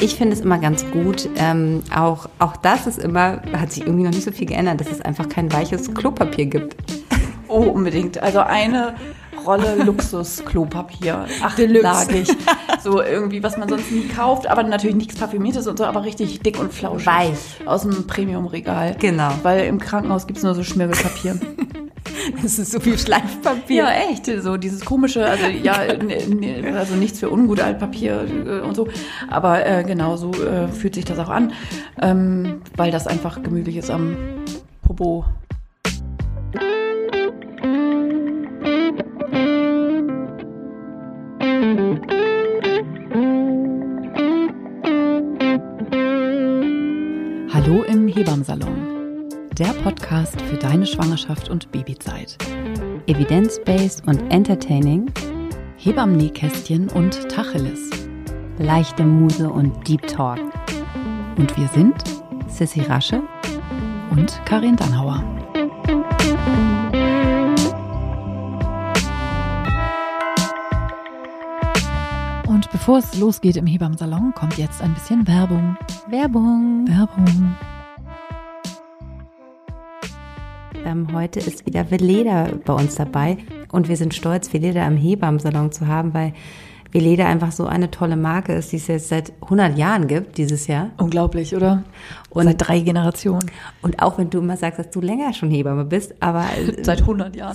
[0.00, 1.28] Ich finde es immer ganz gut.
[1.36, 4.90] Ähm, auch, auch das ist immer, hat sich irgendwie noch nicht so viel geändert, dass
[4.90, 6.74] es einfach kein weiches Klopapier gibt.
[7.48, 8.22] Oh, unbedingt.
[8.22, 8.94] Also eine
[9.44, 11.26] Rolle Luxus-Klopapier.
[11.42, 12.28] Achtlagig.
[12.82, 16.40] so irgendwie, was man sonst nie kauft, aber natürlich nichts Parfümiertes und so, aber richtig
[16.40, 17.06] dick und flauschig.
[17.06, 17.66] Weich.
[17.66, 18.96] Aus dem Premium-Regal.
[18.98, 19.30] Genau.
[19.42, 21.38] Weil im Krankenhaus gibt es nur so Schmirgelpapier.
[22.42, 23.84] Das ist so viel Schleifpapier.
[23.84, 24.26] Ja, echt.
[24.42, 25.74] So dieses komische, also ja,
[26.74, 28.88] also nichts für ungut Altpapier äh, und so.
[29.28, 31.52] Aber äh, genau so äh, fühlt sich das auch an,
[32.00, 34.16] ähm, weil das einfach gemütlich ist am
[34.82, 35.24] Popo.
[47.52, 48.99] Hallo im Hebammsalon.
[49.60, 52.38] Der Podcast für deine Schwangerschaft und Babyzeit.
[53.06, 55.12] Evidence-based und entertaining.
[55.76, 57.90] Hebammen-Nähkästchen und Tacheles.
[58.56, 60.40] Leichte Muse und Deep Talk.
[61.36, 61.94] Und wir sind
[62.48, 63.22] Sissy Rasche
[64.12, 65.22] und Karin Dannhauer.
[72.46, 75.76] Und bevor es losgeht im Hebammsalon, kommt jetzt ein bisschen Werbung.
[76.08, 76.88] Werbung.
[76.88, 77.56] Werbung.
[80.90, 83.38] Ähm, heute ist wieder Veleda bei uns dabei
[83.70, 86.32] und wir sind stolz, Veleda im Hebammsalon zu haben, weil
[86.90, 90.66] Veleda einfach so eine tolle Marke ist, die es jetzt seit 100 Jahren gibt, dieses
[90.66, 90.90] Jahr.
[90.96, 91.84] Unglaublich, oder?
[92.30, 93.48] Und, Seit drei Generationen.
[93.82, 96.44] und auch wenn du immer sagst, dass du länger schon Hebamme bist, aber
[96.82, 97.54] Seit 100 Jahren.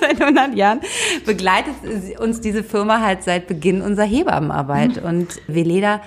[0.00, 0.80] seit 100 Jahren
[1.26, 1.74] begleitet
[2.20, 5.02] uns diese Firma halt seit Beginn unserer Hebammenarbeit.
[5.02, 6.00] Und Veleda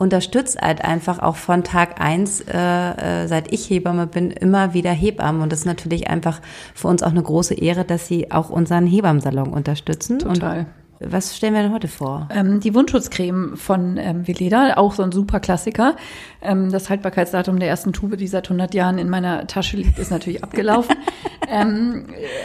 [0.00, 4.90] unterstützt halt einfach auch von Tag eins, äh, äh, seit ich Hebamme bin, immer wieder
[4.90, 5.42] Hebammen.
[5.42, 6.40] Und das ist natürlich einfach
[6.74, 10.18] für uns auch eine große Ehre, dass sie auch unseren Hebammensalon unterstützen.
[10.18, 10.60] Total.
[10.60, 10.66] Und
[11.02, 12.28] was stellen wir denn heute vor?
[12.34, 15.96] Ähm, die Wundschutzcreme von ähm, Veleda, auch so ein super Klassiker.
[16.42, 20.10] Ähm, das Haltbarkeitsdatum der ersten Tube, die seit 100 Jahren in meiner Tasche liegt, ist
[20.10, 20.96] natürlich abgelaufen.
[21.50, 22.04] ähm,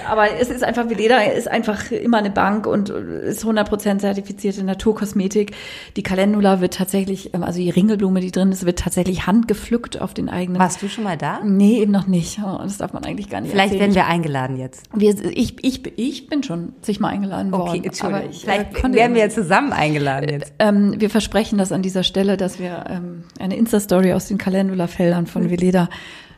[0.10, 5.52] aber es ist einfach, Veleda ist einfach immer eine Bank und ist 100% zertifizierte Naturkosmetik.
[5.96, 10.14] Die Calendula wird tatsächlich, ähm, also die Ringelblume, die drin ist, wird tatsächlich handgepflückt auf
[10.14, 10.60] den eigenen.
[10.60, 11.40] Warst du schon mal da?
[11.44, 12.40] Nee, eben noch nicht.
[12.44, 13.94] Oh, das darf man eigentlich gar nicht Vielleicht erzählen.
[13.94, 14.84] werden wir eingeladen jetzt.
[14.94, 17.70] wir, ich, ich, ich bin schon zigmal eingeladen worden.
[17.70, 18.22] Okay, Entschuldigung.
[18.24, 20.54] aber ich, Vielleicht äh, werden wir ja zusammen eingeladen jetzt.
[20.60, 25.28] ähm, wir versprechen das an dieser Stelle, dass wir ähm, eine Insta-Story aus den Calendula-Feldern
[25.28, 25.90] von Veleda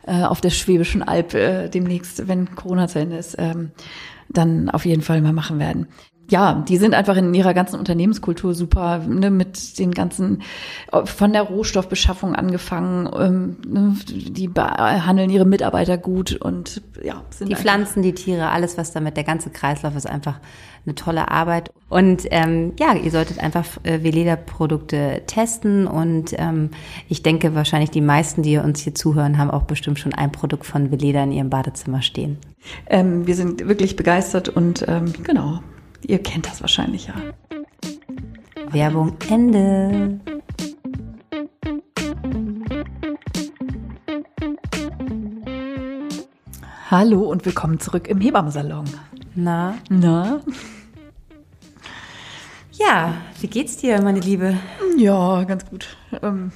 [0.08, 3.70] äh, auf der Schwäbischen Alb äh, demnächst, wenn Corona zu Ende ist, ähm,
[4.28, 5.86] dann auf jeden Fall mal machen werden.
[6.30, 10.42] Ja, die sind einfach in ihrer ganzen Unternehmenskultur super, ne, mit den ganzen,
[11.04, 17.56] von der Rohstoffbeschaffung angefangen, ähm, ne, die behandeln ihre Mitarbeiter gut und ja, sind Die
[17.56, 20.38] Pflanzen, die Tiere, alles was damit, der ganze Kreislauf ist einfach
[20.84, 21.70] eine tolle Arbeit.
[21.88, 26.70] Und ähm, ja, ihr solltet einfach äh, Veleda-Produkte testen und ähm,
[27.08, 30.66] ich denke wahrscheinlich die meisten, die uns hier zuhören, haben auch bestimmt schon ein Produkt
[30.66, 32.36] von Veleda in ihrem Badezimmer stehen.
[32.86, 35.60] Ähm, wir sind wirklich begeistert und ähm, genau,
[36.06, 37.14] ihr kennt das wahrscheinlich ja.
[38.70, 40.20] Werbung Ende.
[46.90, 48.86] Hallo und willkommen zurück im Hebammensalon.
[49.34, 50.40] Na, Na?
[52.72, 54.56] ja, wie geht's dir, meine Liebe?
[54.96, 55.96] Ja, ganz gut.
[56.22, 56.50] Ähm,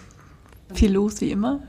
[0.72, 1.60] viel los wie immer.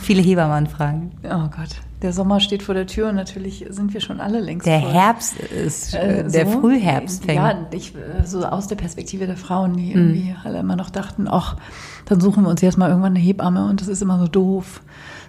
[0.00, 1.12] Viele Hebammenfragen.
[1.24, 4.66] Oh Gott, der Sommer steht vor der Tür und natürlich sind wir schon alle längst
[4.66, 4.92] Der voll.
[4.92, 6.60] Herbst ist, Äh, äh, der so?
[6.60, 7.36] Frühherbst fängt.
[7.38, 11.26] Ja, ich, äh, so aus der Perspektive der Frauen, die irgendwie alle immer noch dachten,
[11.28, 11.56] ach,
[12.04, 14.82] dann suchen wir uns jetzt mal irgendwann eine Hebamme und das ist immer so doof.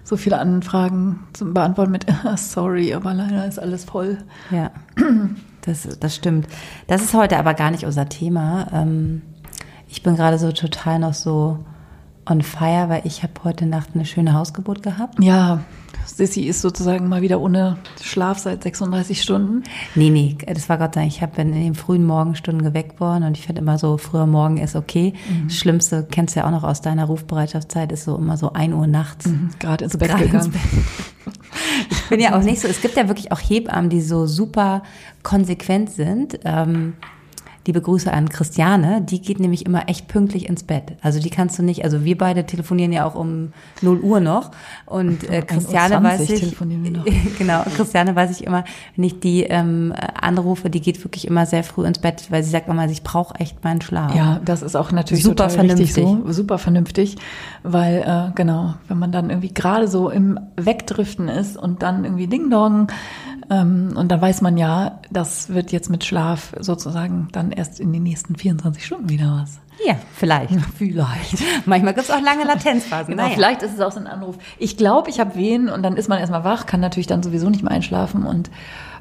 [0.03, 2.05] So viele Anfragen zum Beantworten mit,
[2.35, 4.17] sorry, aber leider ist alles voll.
[4.51, 4.71] Ja,
[5.61, 6.47] das, das stimmt.
[6.87, 8.67] Das ist heute aber gar nicht unser Thema.
[8.73, 9.21] Ähm,
[9.89, 11.59] Ich bin gerade so total noch so
[12.29, 15.21] on fire, weil ich habe heute Nacht eine schöne Hausgeburt gehabt.
[15.23, 15.61] Ja,
[16.07, 19.63] Sissy ist sozusagen mal wieder ohne Schlaf seit 36 Stunden.
[19.95, 21.13] Nee, nee, das war Gott sei Dank.
[21.13, 24.57] Ich habe in den frühen Morgenstunden geweckt worden und ich finde immer so, früher Morgen
[24.57, 25.13] ist okay.
[25.45, 28.73] Das Schlimmste, kennst du ja auch noch aus deiner Rufbereitschaftszeit, ist so immer so ein
[28.73, 29.29] Uhr nachts.
[29.59, 30.85] Gerade ins Bett Gerade ins gegangen.
[31.89, 34.83] Ich bin ja auch nicht so, es gibt ja wirklich auch Hebammen, die so super
[35.23, 36.39] konsequent sind.
[36.45, 36.93] Ähm,
[37.67, 40.93] liebe Grüße an Christiane, die geht nämlich immer echt pünktlich ins Bett.
[41.01, 44.51] Also die kannst du nicht, also wir beide telefonieren ja auch um 0 Uhr noch
[44.85, 46.57] und äh, 1:20 Christiane weiß ich,
[47.37, 48.63] genau, Christiane weiß ich immer,
[48.95, 52.49] wenn ich die ähm, anrufe, die geht wirklich immer sehr früh ins Bett, weil sie
[52.49, 54.15] sagt immer, ich brauche echt meinen Schlaf.
[54.15, 55.93] Ja, das ist auch natürlich Super vernünftig.
[55.93, 57.17] so, super vernünftig,
[57.63, 62.27] weil äh, genau, wenn man dann irgendwie gerade so im Wegdriften ist und dann irgendwie
[62.27, 62.87] Ding Dong
[63.49, 67.91] ähm, und dann weiß man ja, das wird jetzt mit Schlaf sozusagen dann erst in
[67.93, 69.59] den nächsten 24 Stunden wieder was.
[69.85, 70.53] Ja, vielleicht.
[70.77, 71.37] Vielleicht.
[71.67, 73.11] Manchmal gibt es auch lange Latenzphasen.
[73.11, 73.35] Genau, Naja.
[73.35, 74.35] vielleicht ist es auch so ein Anruf.
[74.57, 77.47] Ich glaube, ich habe Wehen und dann ist man erstmal wach, kann natürlich dann sowieso
[77.51, 78.49] nicht mehr einschlafen und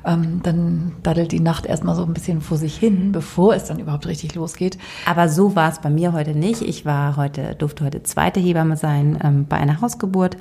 [0.04, 3.78] ähm, dann daddelt die Nacht erstmal so ein bisschen vor sich hin, bevor es dann
[3.78, 4.76] überhaupt richtig losgeht.
[5.06, 6.60] Aber so war es bei mir heute nicht.
[6.60, 10.36] Ich war heute, durfte heute zweite Hebamme sein ähm, bei einer Hausgeburt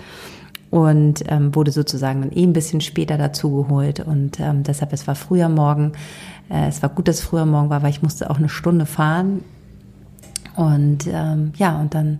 [0.69, 4.01] und ähm, wurde sozusagen dann eh ein bisschen später dazugeholt.
[4.01, 5.93] Und ähm, deshalb, es war früher Morgen.
[6.49, 8.85] Äh, es war gut, dass es früher Morgen war, weil ich musste auch eine Stunde
[8.85, 9.43] fahren.
[10.55, 12.19] Und ähm, ja, und dann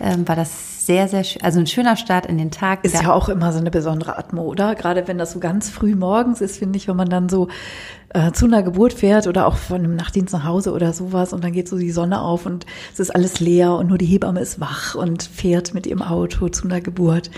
[0.00, 2.84] ähm, war das sehr, sehr, sch- also ein schöner Start in den Tag.
[2.84, 4.74] Ist ja auch immer so eine besondere Atmo, oder?
[4.74, 7.48] Gerade wenn das so ganz früh morgens ist, finde ich, wenn man dann so
[8.10, 11.42] äh, zu einer Geburt fährt oder auch von einem Nachtdienst nach Hause oder sowas und
[11.42, 14.40] dann geht so die Sonne auf und es ist alles leer und nur die Hebamme
[14.40, 17.30] ist wach und fährt mit ihrem Auto zu einer Geburt.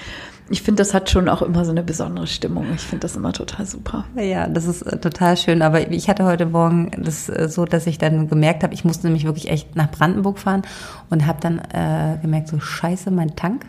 [0.49, 2.67] Ich finde, das hat schon auch immer so eine besondere Stimmung.
[2.75, 4.05] Ich finde das immer total super.
[4.15, 5.61] Ja, das ist äh, total schön.
[5.61, 9.09] Aber ich hatte heute Morgen das äh, so, dass ich dann gemerkt habe, ich musste
[9.09, 10.63] nämlich wirklich echt nach Brandenburg fahren
[11.11, 13.67] und habe dann äh, gemerkt, so scheiße, mein Tank.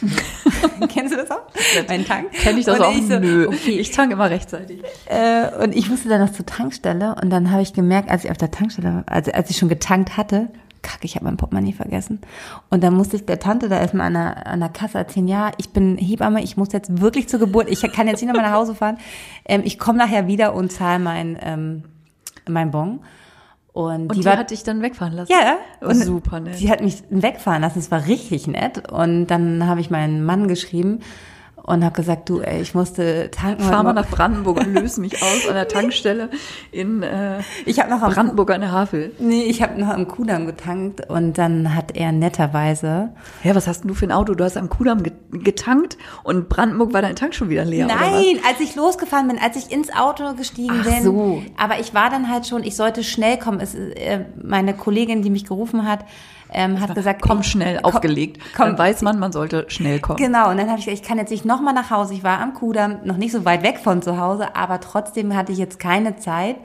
[0.88, 1.42] Kennst du das auch?
[1.88, 2.32] Mein Tank.
[2.32, 2.94] Kenne ich das und auch?
[2.94, 3.48] Ich so, Nö.
[3.48, 3.78] Okay.
[3.78, 4.82] Ich tanke immer rechtzeitig.
[5.06, 8.30] Äh, und ich musste dann noch zur Tankstelle und dann habe ich gemerkt, als ich
[8.30, 10.48] auf der Tankstelle, war, also als ich schon getankt hatte,
[10.82, 12.20] kacke, ich habe mein Portemonnaie vergessen.
[12.70, 15.50] Und dann musste ich der Tante da erstmal an der, an der Kasse erzählen, ja,
[15.58, 18.56] ich bin Hebamme, ich muss jetzt wirklich zur Geburt, ich kann jetzt nicht nochmal nach
[18.56, 18.98] Hause fahren.
[19.44, 21.84] Ähm, ich komme nachher wieder und zahle mein, ähm,
[22.48, 23.00] mein Bon.
[23.72, 25.30] Und, Und die die, war hat dich dann wegfahren lassen?
[25.32, 26.56] ja, Oh, super nett.
[26.56, 28.90] Sie hat mich wegfahren lassen, es war richtig nett.
[28.90, 31.00] Und dann habe ich meinen Mann geschrieben
[31.70, 33.62] und habe gesagt, du, ey, ich musste tanken.
[33.62, 36.28] Fahr mal nach Brandenburg und löse mich aus an der Tankstelle
[36.72, 39.12] in äh, Ich habe noch am Brandenburg an der Havel.
[39.18, 43.10] Nee, ich habe noch am Kudamm getankt und dann hat er netterweise.
[43.44, 44.34] Ja, was hast denn du für ein Auto?
[44.34, 47.86] Du hast am Kudamm ge- getankt und Brandenburg war dein Tank schon wieder leer?
[47.86, 51.02] Nein, als ich losgefahren bin, als ich ins Auto gestiegen Ach bin.
[51.02, 51.42] so.
[51.56, 53.60] Aber ich war dann halt schon, ich sollte schnell kommen.
[53.60, 56.00] Es, äh, meine Kollegin, die mich gerufen hat,
[56.52, 58.40] ähm, hat gesagt, Komm schnell, komm- aufgelegt.
[58.56, 60.16] Komm, Dann weiß man, man sollte schnell kommen.
[60.18, 62.14] Genau, und dann habe ich gesagt, ich kann jetzt nicht nochmal nach Hause.
[62.14, 65.52] Ich war am Kudamm, noch nicht so weit weg von zu Hause, aber trotzdem hatte
[65.52, 66.56] ich jetzt keine Zeit,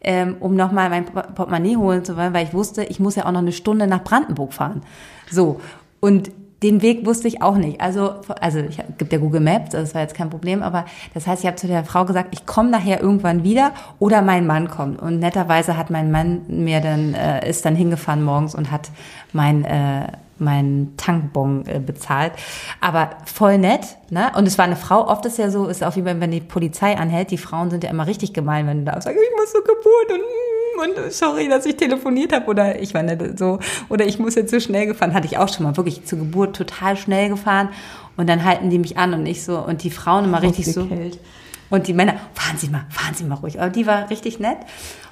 [0.00, 3.26] ähm, um nochmal mein Port- Portemonnaie holen zu wollen, weil ich wusste, ich muss ja
[3.26, 4.82] auch noch eine Stunde nach Brandenburg fahren.
[5.30, 5.60] So,
[6.00, 6.30] und
[6.64, 7.80] den Weg wusste ich auch nicht.
[7.82, 11.26] Also, also ich hab- gibt ja Google Maps, das war jetzt kein Problem, aber das
[11.26, 14.68] heißt, ich habe zu der Frau gesagt, ich komme nachher irgendwann wieder oder mein Mann
[14.70, 15.00] kommt.
[15.00, 18.90] Und netterweise hat mein Mann mir dann äh, ist dann hingefahren morgens und hat
[19.34, 20.06] mein äh,
[20.38, 22.32] meinen Tankbon äh, bezahlt.
[22.80, 24.32] Aber voll nett, ne?
[24.36, 26.40] Und es war eine Frau, oft ist ja so, ist auch wie wenn, wenn die
[26.40, 29.52] Polizei anhält, die Frauen sind ja immer richtig gemein, wenn du da sagst, ich muss
[29.52, 30.20] zur Geburt und
[30.74, 34.50] und sorry, dass ich telefoniert habe oder ich war nicht so oder ich muss jetzt
[34.50, 37.68] so schnell gefahren, hatte ich auch schon mal wirklich zur Geburt total schnell gefahren
[38.16, 40.88] und dann halten die mich an und ich so und die Frauen immer richtig so
[41.70, 43.60] und die Männer, fahren Sie mal, fahren Sie mal ruhig.
[43.60, 44.58] Aber die war richtig nett.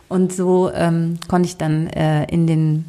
[0.08, 2.84] Und so ähm, konnte ich dann äh, in den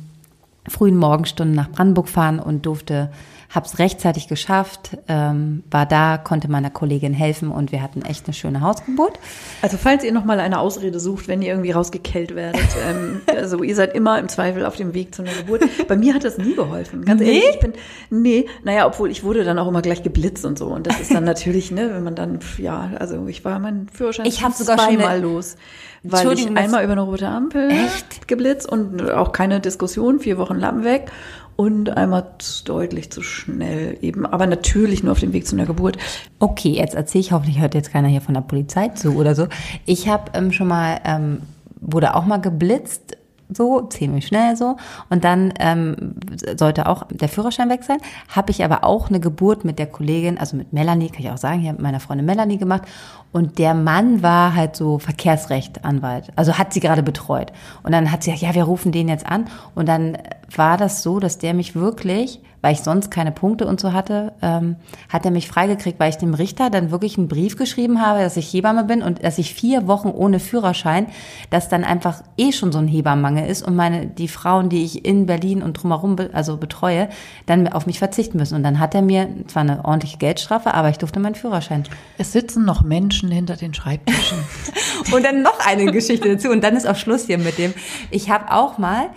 [0.67, 3.11] frühen Morgenstunden nach Brandenburg fahren und durfte,
[3.53, 8.33] hab's rechtzeitig geschafft, ähm, war da, konnte meiner Kollegin helfen und wir hatten echt eine
[8.33, 9.19] schöne Hausgeburt.
[9.61, 13.61] Also falls ihr noch mal eine Ausrede sucht, wenn ihr irgendwie rausgekellt werdet, ähm, also
[13.61, 15.63] ihr seid immer im Zweifel auf dem Weg zu einer Geburt.
[15.87, 17.05] Bei mir hat das nie geholfen.
[17.05, 17.73] Ganz ehrlich, ich bin
[18.09, 21.13] nee, naja, obwohl ich wurde dann auch immer gleich geblitzt und so und das ist
[21.13, 24.79] dann natürlich, ne, wenn man dann ja, also ich war mein Führerschein Ich hab sogar
[24.79, 25.55] schon zweimal eine- los,
[26.03, 28.27] weil ich einmal über eine rote Ampel Echt?
[28.27, 31.11] geblitzt und auch keine Diskussion, vier Wochen Lappen weg.
[31.55, 35.65] Und einmal zu- deutlich zu schnell eben, aber natürlich nur auf dem Weg zu einer
[35.65, 35.97] Geburt.
[36.39, 39.47] Okay, jetzt erzähle ich, hoffentlich hört jetzt keiner hier von der Polizei zu oder so.
[39.85, 41.43] Ich habe ähm, schon mal, ähm,
[41.79, 43.17] wurde auch mal geblitzt,
[43.49, 44.77] so, ziemlich schnell so.
[45.11, 46.15] Und dann ähm,
[46.57, 47.97] sollte auch der Führerschein weg sein.
[48.29, 51.37] Habe ich aber auch eine Geburt mit der Kollegin, also mit Melanie, kann ich auch
[51.37, 52.83] sagen, hier mit meiner Freundin Melanie gemacht.
[53.31, 57.51] Und der Mann war halt so Verkehrsrechtanwalt, also hat sie gerade betreut.
[57.83, 59.45] Und dann hat sie gesagt, ja, wir rufen den jetzt an.
[59.75, 60.17] Und dann
[60.57, 64.33] war das so, dass der mich wirklich, weil ich sonst keine Punkte und so hatte,
[64.41, 64.77] ähm,
[65.09, 68.37] hat er mich freigekriegt, weil ich dem Richter dann wirklich einen Brief geschrieben habe, dass
[68.37, 71.07] ich Hebamme bin und dass ich vier Wochen ohne Führerschein,
[71.49, 75.05] dass dann einfach eh schon so ein Hebammenmangel ist und meine die Frauen, die ich
[75.05, 77.09] in Berlin und drumherum be, also betreue,
[77.45, 78.55] dann auf mich verzichten müssen.
[78.55, 81.83] Und dann hat er mir zwar eine ordentliche Geldstrafe, aber ich durfte meinen Führerschein.
[82.17, 84.37] Es sitzen noch Menschen hinter den Schreibtischen.
[85.13, 86.49] Und dann noch eine Geschichte dazu.
[86.49, 87.73] Und dann ist auch Schluss hier mit dem.
[88.09, 89.09] Ich habe auch mal,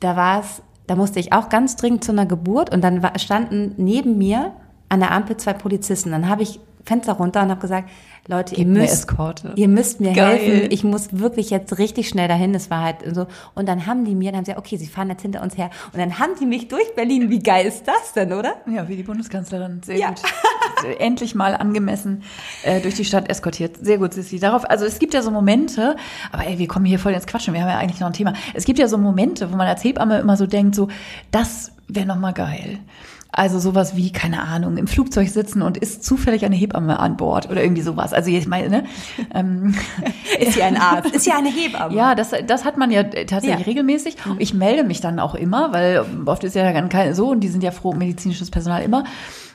[0.00, 3.74] da war es, da musste ich auch ganz dringend zu einer Geburt und dann standen
[3.76, 4.52] neben mir
[4.88, 6.10] an der Ampel zwei Polizisten.
[6.10, 7.88] Dann habe ich Fenster runter und habe gesagt,
[8.26, 9.06] Leute, ihr müsst,
[9.54, 10.38] ihr müsst mir Geil.
[10.38, 10.68] helfen.
[10.70, 12.52] Ich muss wirklich jetzt richtig schnell dahin.
[12.52, 13.26] Das war halt so.
[13.54, 15.56] Und dann haben die mir, dann haben sie gesagt, okay, sie fahren jetzt hinter uns
[15.58, 15.70] her.
[15.92, 17.28] Und dann haben die mich durch Berlin.
[17.30, 18.54] Wie geil ist das denn, oder?
[18.70, 19.80] Ja, wie die Bundeskanzlerin.
[19.84, 20.08] Sehr Ja.
[20.08, 20.22] gut.
[20.98, 22.22] endlich mal angemessen
[22.62, 23.76] äh, durch die Stadt eskortiert.
[23.80, 24.38] Sehr gut, Sissi.
[24.38, 25.96] Darauf, also es gibt ja so Momente,
[26.32, 28.34] aber ey, wir kommen hier voll ins Quatschen, wir haben ja eigentlich noch ein Thema.
[28.54, 30.88] Es gibt ja so Momente, wo man als Hebamme immer so denkt, so,
[31.30, 32.78] das wäre noch mal geil.
[33.36, 37.50] Also sowas wie, keine Ahnung, im Flugzeug sitzen und ist zufällig eine Hebamme an Bord
[37.50, 38.12] oder irgendwie sowas.
[38.12, 38.84] Also ich meine, ne?
[39.34, 39.74] Ähm,
[40.38, 41.12] ist sie ein Arzt?
[41.12, 41.96] Ist sie eine Hebamme?
[41.96, 43.64] Ja, das, das hat man ja tatsächlich ja.
[43.66, 44.16] regelmäßig.
[44.38, 47.48] Ich melde mich dann auch immer, weil oft ist ja dann keine so und die
[47.48, 49.04] sind ja froh, medizinisches Personal immer.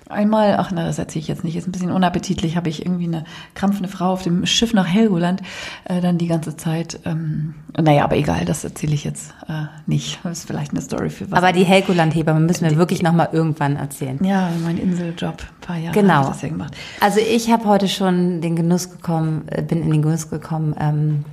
[0.09, 3.05] Einmal, ach na, das erzähle ich jetzt nicht, ist ein bisschen unappetitlich, habe ich irgendwie
[3.05, 5.41] eine krampfende Frau auf dem Schiff nach Helgoland
[5.85, 6.99] äh, dann die ganze Zeit.
[7.05, 10.19] Ähm, naja, aber egal, das erzähle ich jetzt äh, nicht.
[10.23, 11.37] Das ist vielleicht eine Story für was.
[11.37, 14.17] Aber die Helgoland-Hebamme müssen wir wirklich nochmal irgendwann erzählen.
[14.23, 16.21] Ja, mein Inseljob, ein paar Jahre genau.
[16.23, 16.75] ich das ja gemacht.
[17.01, 21.23] Also ich habe heute schon den Genuss gekommen, äh, bin in den Genuss gekommen, ähm,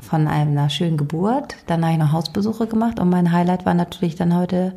[0.00, 1.56] von einer schönen Geburt.
[1.66, 4.72] Dann habe ich noch Hausbesuche gemacht und mein Highlight war natürlich dann heute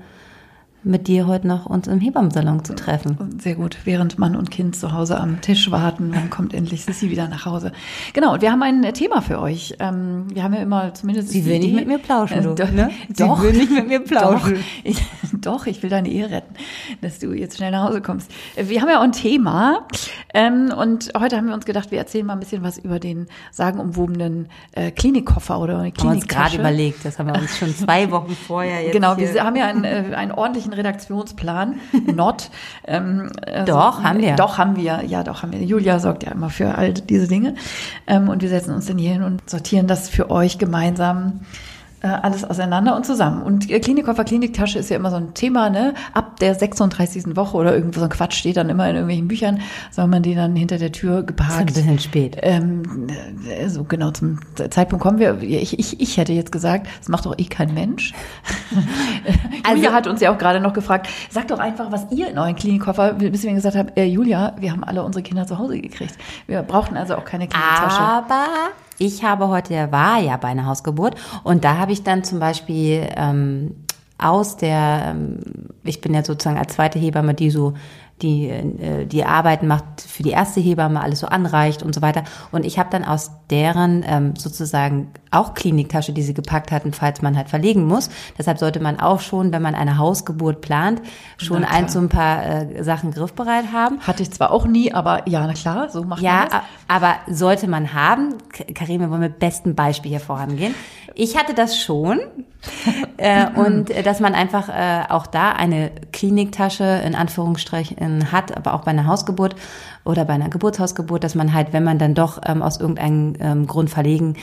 [0.88, 3.40] mit dir heute noch uns im Hebammensalon zu treffen.
[3.42, 7.10] Sehr gut, während Mann und Kind zu Hause am Tisch warten, dann kommt endlich Sissi
[7.10, 7.72] wieder nach Hause.
[8.14, 9.76] Genau, und wir haben ein Thema für euch.
[9.80, 11.30] Ähm, wir haben ja immer zumindest.
[11.30, 12.90] Sie will nicht mit mir plauschen, du, äh, ne?
[13.10, 14.56] Sie doch, will nicht mit mir plauschen.
[14.56, 15.02] Doch ich,
[15.34, 16.56] doch, ich will deine Ehe retten,
[17.02, 18.32] dass du jetzt schnell nach Hause kommst.
[18.56, 19.86] Wir haben ja auch ein Thema
[20.34, 23.28] ähm, und heute haben wir uns gedacht, wir erzählen mal ein bisschen was über den
[23.52, 26.04] sagenumwobenen äh, Klinikkoffer oder Kliniktasche.
[26.04, 29.18] Haben wir uns gerade überlegt, das haben wir uns schon zwei Wochen vorher jetzt Genau,
[29.18, 31.80] wir haben ja einen, äh, einen ordentlichen Redaktionsplan,
[32.16, 32.50] not.
[32.86, 34.36] Ähm, also, doch, haben wir.
[34.36, 35.04] Doch, haben wir.
[35.06, 35.64] Ja, doch, haben wir.
[35.64, 37.56] Julia sorgt ja immer für all diese Dinge.
[38.06, 41.42] Ähm, und wir setzen uns dann hier hin und sortieren das für euch gemeinsam
[42.06, 43.42] alles auseinander und zusammen.
[43.42, 45.94] Und Klinikkoffer, Kliniktasche ist ja immer so ein Thema, ne?
[46.14, 47.36] Ab der 36.
[47.36, 49.62] Woche oder irgendwo so ein Quatsch steht dann immer in irgendwelchen Büchern,
[49.92, 51.70] soll man die dann hinter der Tür geparkt.
[51.70, 52.38] Das ist ein bisschen spät.
[52.42, 53.08] Ähm,
[53.50, 54.40] äh, so genau zum
[54.70, 55.42] Zeitpunkt kommen wir.
[55.42, 58.14] Ich, ich, ich hätte jetzt gesagt, das macht doch eh kein Mensch.
[59.64, 62.38] also, Julia hat uns ja auch gerade noch gefragt, sagt doch einfach, was ihr in
[62.38, 65.80] euren Klinikkoffer, bis wir gesagt haben, äh, Julia, wir haben alle unsere Kinder zu Hause
[65.80, 66.16] gekriegt.
[66.46, 68.02] Wir brauchten also auch keine Kliniktasche.
[68.02, 68.46] Aber
[69.00, 73.08] ich habe heute, war ja bei einer Hausgeburt und da habe ich dann zum Beispiel
[73.16, 73.76] ähm,
[74.18, 75.40] aus der, ähm,
[75.84, 77.74] ich bin ja sozusagen als zweite Hebamme, die so
[78.22, 82.24] die äh, die Arbeiten macht für die erste Hebamme, alles so anreicht und so weiter.
[82.52, 87.22] Und ich habe dann aus deren ähm, sozusagen auch Kliniktasche, die sie gepackt hatten, falls
[87.22, 88.10] man halt verlegen muss.
[88.38, 91.02] Deshalb sollte man auch schon, wenn man eine Hausgeburt plant,
[91.38, 94.00] schon ein so ein paar äh, Sachen griffbereit haben.
[94.02, 96.54] Hatte ich zwar auch nie, aber ja, na klar, so macht ja, man das.
[96.54, 98.36] Ja, aber sollte man haben.
[98.74, 100.74] Karim, wir wollen mit bestem Beispiel hier vorangehen.
[101.16, 102.20] Ich hatte das schon.
[103.18, 108.74] äh, und äh, dass man einfach äh, auch da eine Kliniktasche in Anführungsstrichen hat, aber
[108.74, 109.56] auch bei einer Hausgeburt
[110.06, 113.68] oder bei einer Geburtshausgeburt, dass man halt, wenn man dann doch ähm, aus irgendeinem ähm,
[113.68, 114.36] Grund verlegen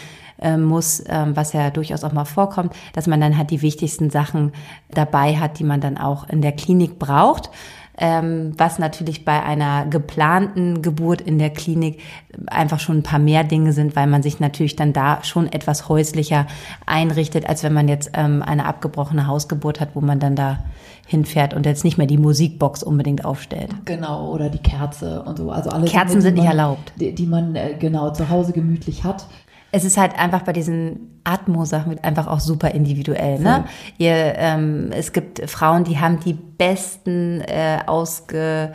[0.45, 4.11] ähm, muss, ähm, was ja durchaus auch mal vorkommt, dass man dann halt die wichtigsten
[4.11, 4.53] Sachen
[4.91, 7.51] dabei hat, die man dann auch in der Klinik braucht
[7.97, 12.01] ähm, was natürlich bei einer geplanten Geburt in der Klinik
[12.47, 15.89] einfach schon ein paar mehr Dinge sind, weil man sich natürlich dann da schon etwas
[15.89, 16.47] häuslicher
[16.87, 20.59] einrichtet, als wenn man jetzt ähm, eine abgebrochene Hausgeburt hat, wo man dann da
[21.07, 23.71] hinfährt und jetzt nicht mehr die Musikbox unbedingt aufstellt.
[23.85, 25.51] Genau, oder die Kerze und so.
[25.51, 26.93] Also alle Kerzen Dinge, sind nicht erlaubt.
[26.99, 29.27] Die, die man äh, genau zu Hause gemütlich hat
[29.75, 33.41] es ist halt einfach bei diesen Atmo-Sachen einfach auch super individuell.
[33.41, 33.65] Ne?
[33.99, 38.73] Ihr, ähm, es gibt Frauen, die haben die besten äh, ausge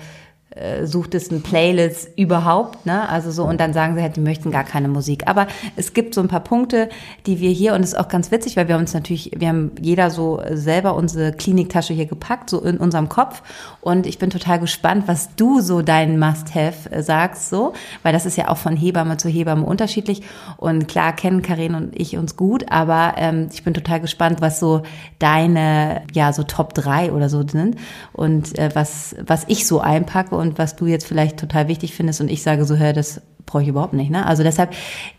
[0.83, 3.07] suchtesten Playlists überhaupt, ne?
[3.07, 5.27] Also so und dann sagen sie halt, die möchten gar keine Musik.
[5.27, 6.89] Aber es gibt so ein paar Punkte,
[7.27, 9.71] die wir hier und es ist auch ganz witzig, weil wir uns natürlich, wir haben
[9.79, 13.41] jeder so selber unsere Kliniktasche hier gepackt, so in unserem Kopf
[13.81, 18.25] und ich bin total gespannt, was du so deinen Must-have äh, sagst, so, weil das
[18.25, 20.21] ist ja auch von Hebamme zu Hebamme unterschiedlich.
[20.57, 24.59] Und klar kennen Karin und ich uns gut, aber ähm, ich bin total gespannt, was
[24.59, 24.83] so
[25.19, 27.77] deine ja so Top 3 oder so sind.
[28.11, 32.21] Und äh, was was ich so einpacke und was du jetzt vielleicht total wichtig findest.
[32.21, 34.11] Und ich sage so, hör, das brauche ich überhaupt nicht.
[34.11, 34.25] Ne?
[34.25, 34.73] Also deshalb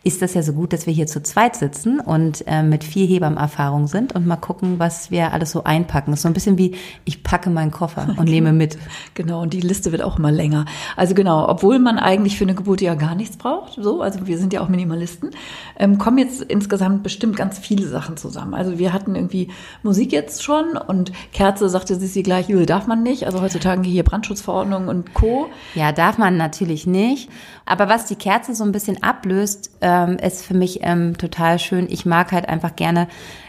[0.05, 3.07] ist das ja so gut, dass wir hier zu zweit sitzen und äh, mit vier
[3.07, 6.13] Hebammenerfahrung sind und mal gucken, was wir alles so einpacken.
[6.13, 8.79] Das ist so ein bisschen wie, ich packe meinen Koffer und nehme mit.
[9.15, 10.65] Genau, und die Liste wird auch immer länger.
[10.97, 14.39] Also genau, obwohl man eigentlich für eine Geburt ja gar nichts braucht, so, also wir
[14.39, 15.31] sind ja auch Minimalisten,
[15.79, 18.55] ähm, kommen jetzt insgesamt bestimmt ganz viele Sachen zusammen.
[18.55, 19.49] Also wir hatten irgendwie
[19.83, 23.27] Musik jetzt schon und Kerze sagte sie gleich, darf man nicht.
[23.27, 25.49] Also heutzutage hier Brandschutzverordnung und Co.
[25.75, 27.29] Ja, darf man natürlich nicht.
[27.67, 31.89] Aber was die Kerze so ein bisschen ablöst, ähm, ist für mich ähm, total schön.
[31.91, 33.09] Ich mag halt einfach gerne,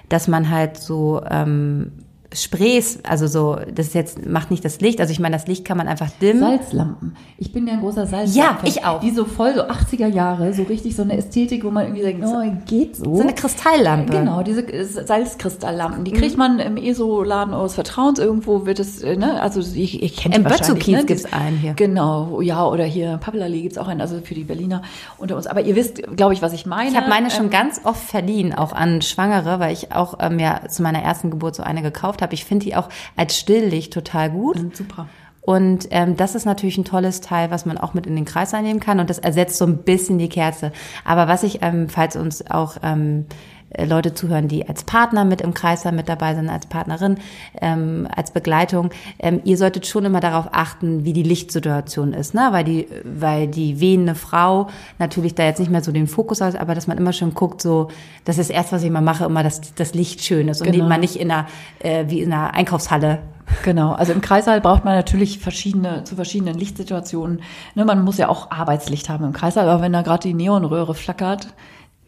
[0.09, 1.91] dass man halt so ähm,
[2.33, 5.65] Sprays, also so, das ist jetzt macht nicht das Licht, also ich meine, das Licht
[5.65, 6.39] kann man einfach dimmen.
[6.39, 7.15] Salzlampen.
[7.37, 8.35] Ich bin ja ein großer Salzlampen.
[8.35, 9.01] Ja, ich auch.
[9.01, 12.25] Die so voll so 80er Jahre, so richtig so eine Ästhetik, wo man irgendwie denkt,
[12.25, 13.15] oh, geht so.
[13.15, 14.11] So eine Kristalllampe.
[14.11, 19.41] Genau, diese Salzkristalllampen, die kriegt man im ESO-Laden eures Vertrauens irgendwo, wird es, äh, ne,
[19.41, 21.05] also ich, ich kenne Im wahrscheinlich, Bötzow-Kiez ne?
[21.05, 21.73] gibt's einen hier.
[21.73, 24.83] Genau, ja, oder hier in Pappelallee gibt's auch einen, also für die Berliner
[25.17, 25.47] unter uns.
[25.47, 26.89] Aber ihr wisst, glaube ich, was ich meine.
[26.89, 30.39] Ich habe meine schon Ähm, ganz oft verliehen, auch an Schwangere, weil ich auch ähm,
[30.39, 32.33] ja zu meiner ersten Geburt so eine gekauft habe.
[32.33, 34.75] Ich finde die auch als Stilllicht total gut.
[34.75, 35.07] Super.
[35.41, 38.53] Und ähm, das ist natürlich ein tolles Teil, was man auch mit in den Kreis
[38.53, 38.99] einnehmen kann.
[38.99, 40.71] Und das ersetzt so ein bisschen die Kerze.
[41.03, 45.41] Aber was ich, ähm, falls uns auch ähm, äh, Leute zuhören, die als Partner mit
[45.41, 47.17] im Kreis mit dabei sind, als Partnerin,
[47.61, 52.49] ähm, als Begleitung, ähm, ihr solltet schon immer darauf achten, wie die Lichtsituation ist, ne?
[52.51, 54.67] Weil die, weil die wehende Frau
[54.99, 57.61] natürlich da jetzt nicht mehr so den Fokus hat, aber dass man immer schon guckt,
[57.61, 57.87] so,
[58.25, 60.87] das ist erst, was ich immer mache, immer, dass das Licht schön ist und Genau.
[60.87, 61.47] man nicht in einer,
[61.79, 63.19] äh, wie in einer Einkaufshalle
[63.63, 67.41] Genau, also im Kreissaal braucht man natürlich verschiedene, zu verschiedenen Lichtsituationen.
[67.75, 70.95] Ne, man muss ja auch Arbeitslicht haben im Kreissaal, aber wenn da gerade die Neonröhre
[70.95, 71.47] flackert,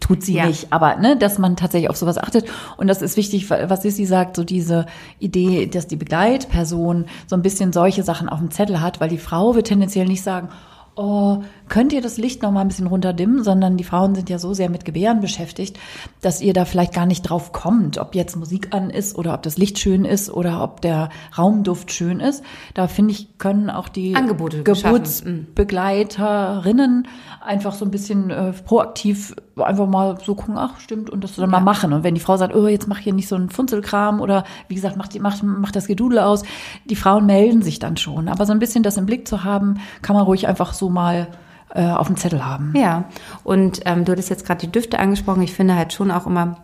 [0.04, 0.46] tut sie Ja.
[0.48, 0.68] nicht.
[0.72, 2.46] Aber ne, dass man tatsächlich auf sowas achtet.
[2.78, 4.86] Und das ist wichtig, was Sissi sagt, so diese
[5.20, 9.18] Idee, dass die Begleitperson so ein bisschen solche Sachen auf dem Zettel hat, weil die
[9.18, 10.50] Frau wird tendenziell nicht sagen,
[10.96, 14.40] oh, könnt ihr das Licht noch mal ein bisschen runterdimmen, sondern die Frauen sind ja
[14.40, 15.78] so sehr mit Gebären beschäftigt,
[16.22, 19.44] dass ihr da vielleicht gar nicht drauf kommt, ob jetzt Musik an ist oder ob
[19.44, 22.44] das Licht schön ist oder ob der Raumduft schön ist.
[22.74, 24.64] Da finde ich, können auch die Angebote.
[24.64, 27.08] Geburtsbegleiterinnen
[27.42, 31.50] einfach so ein bisschen äh, proaktiv einfach mal so gucken, ach stimmt, und das dann
[31.50, 31.94] mal machen.
[31.94, 34.76] Und wenn die Frau sagt, oh, jetzt mach hier nicht so einen Funzelkram oder wie
[34.76, 36.44] gesagt, mach, die, mach, mach das Gedudel aus,
[36.86, 38.30] die Frauen melden sich dann schon.
[38.30, 41.28] Aber so ein bisschen das im Blick zu haben, kann man ruhig einfach so mal
[41.74, 42.74] äh, auf dem Zettel haben.
[42.76, 43.06] Ja,
[43.44, 45.42] und ähm, du hattest jetzt gerade die Düfte angesprochen.
[45.42, 46.58] Ich finde halt schon auch immer,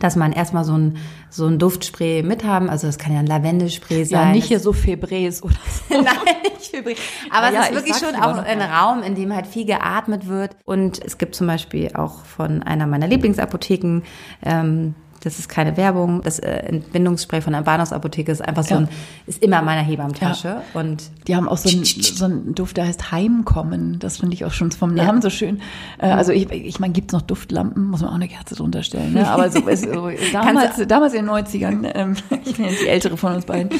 [0.00, 0.98] dass man erstmal so ein,
[1.30, 2.68] so ein Duftspray mit haben.
[2.68, 4.28] Also das kann ja ein Lavendelspray sein.
[4.28, 5.54] Ja, nicht hier so Febrés oder
[5.88, 5.94] so.
[6.02, 6.98] Nein, nicht übrig.
[7.30, 8.60] Aber Ja, es ist ich wirklich schon auch ein.
[8.60, 10.56] Raum, in dem halt viel geatmet wird.
[10.64, 14.02] Und es gibt zum Beispiel auch von einer meiner Lieblingsapotheken,
[14.44, 14.94] ähm,
[15.24, 18.80] das ist keine Werbung, das äh, Entbindungsspray von der Bahnhofsapotheke ist einfach so Ja.
[18.82, 18.88] ein,
[19.26, 20.62] ist immer in meiner Hebammentasche.
[20.74, 23.98] Und Die haben auch so einen, so einen Duft, der heißt Heimkommen.
[23.98, 25.60] Das finde ich auch schon vom Namen so schön.
[25.98, 27.84] Äh, also ich, ich meine, gibt's noch Duftlampen?
[27.84, 29.12] Muss man auch eine Kerze drunter stellen.
[29.14, 29.28] Ne?
[29.28, 33.16] Aber so, ist, so damals, damals in den 90ern, ähm, ich bin jetzt die ältere
[33.16, 33.70] von uns beiden,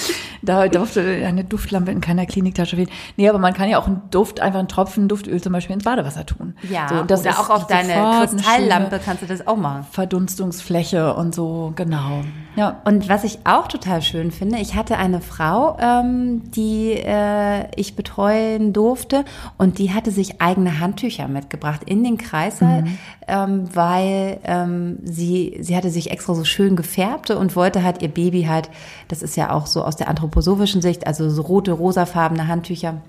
[0.43, 2.91] da durfte eine Duftlampe in keiner Kliniktasche fehlen.
[3.17, 5.85] Nee, aber man kann ja auch einen Duft, einfach einen Tropfen Duftöl zum Beispiel ins
[5.85, 6.55] Badewasser tun.
[6.69, 9.87] ja, so, und das oder ist auch auf deine Kristalllampe kannst du das auch machen.
[9.93, 12.23] Verdunstungsfläche und so, genau.
[12.57, 12.81] Ja.
[12.85, 17.95] Und was ich auch total schön finde, ich hatte eine Frau, ähm, die äh, ich
[17.95, 19.25] betreuen durfte
[19.59, 22.85] und die hatte sich eigene Handtücher mitgebracht in den Kreissaal,
[23.29, 28.09] ähm, weil ähm, sie, sie hatte sich extra so schön gefärbt und wollte halt ihr
[28.09, 28.71] Baby halt,
[29.09, 33.03] das ist ja auch so aus der anthroposophischen Sicht, also so rote, rosafarbene Handtücher.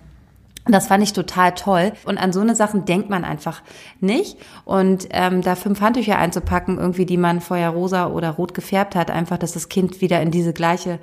[0.65, 1.93] Das fand ich total toll.
[2.05, 3.61] Und an so eine Sachen denkt man einfach
[3.99, 4.37] nicht.
[4.65, 9.09] Und ähm, da fünf Handtücher einzupacken, irgendwie, die man vorher rosa oder rot gefärbt hat,
[9.09, 10.99] einfach, dass das Kind wieder in diese gleiche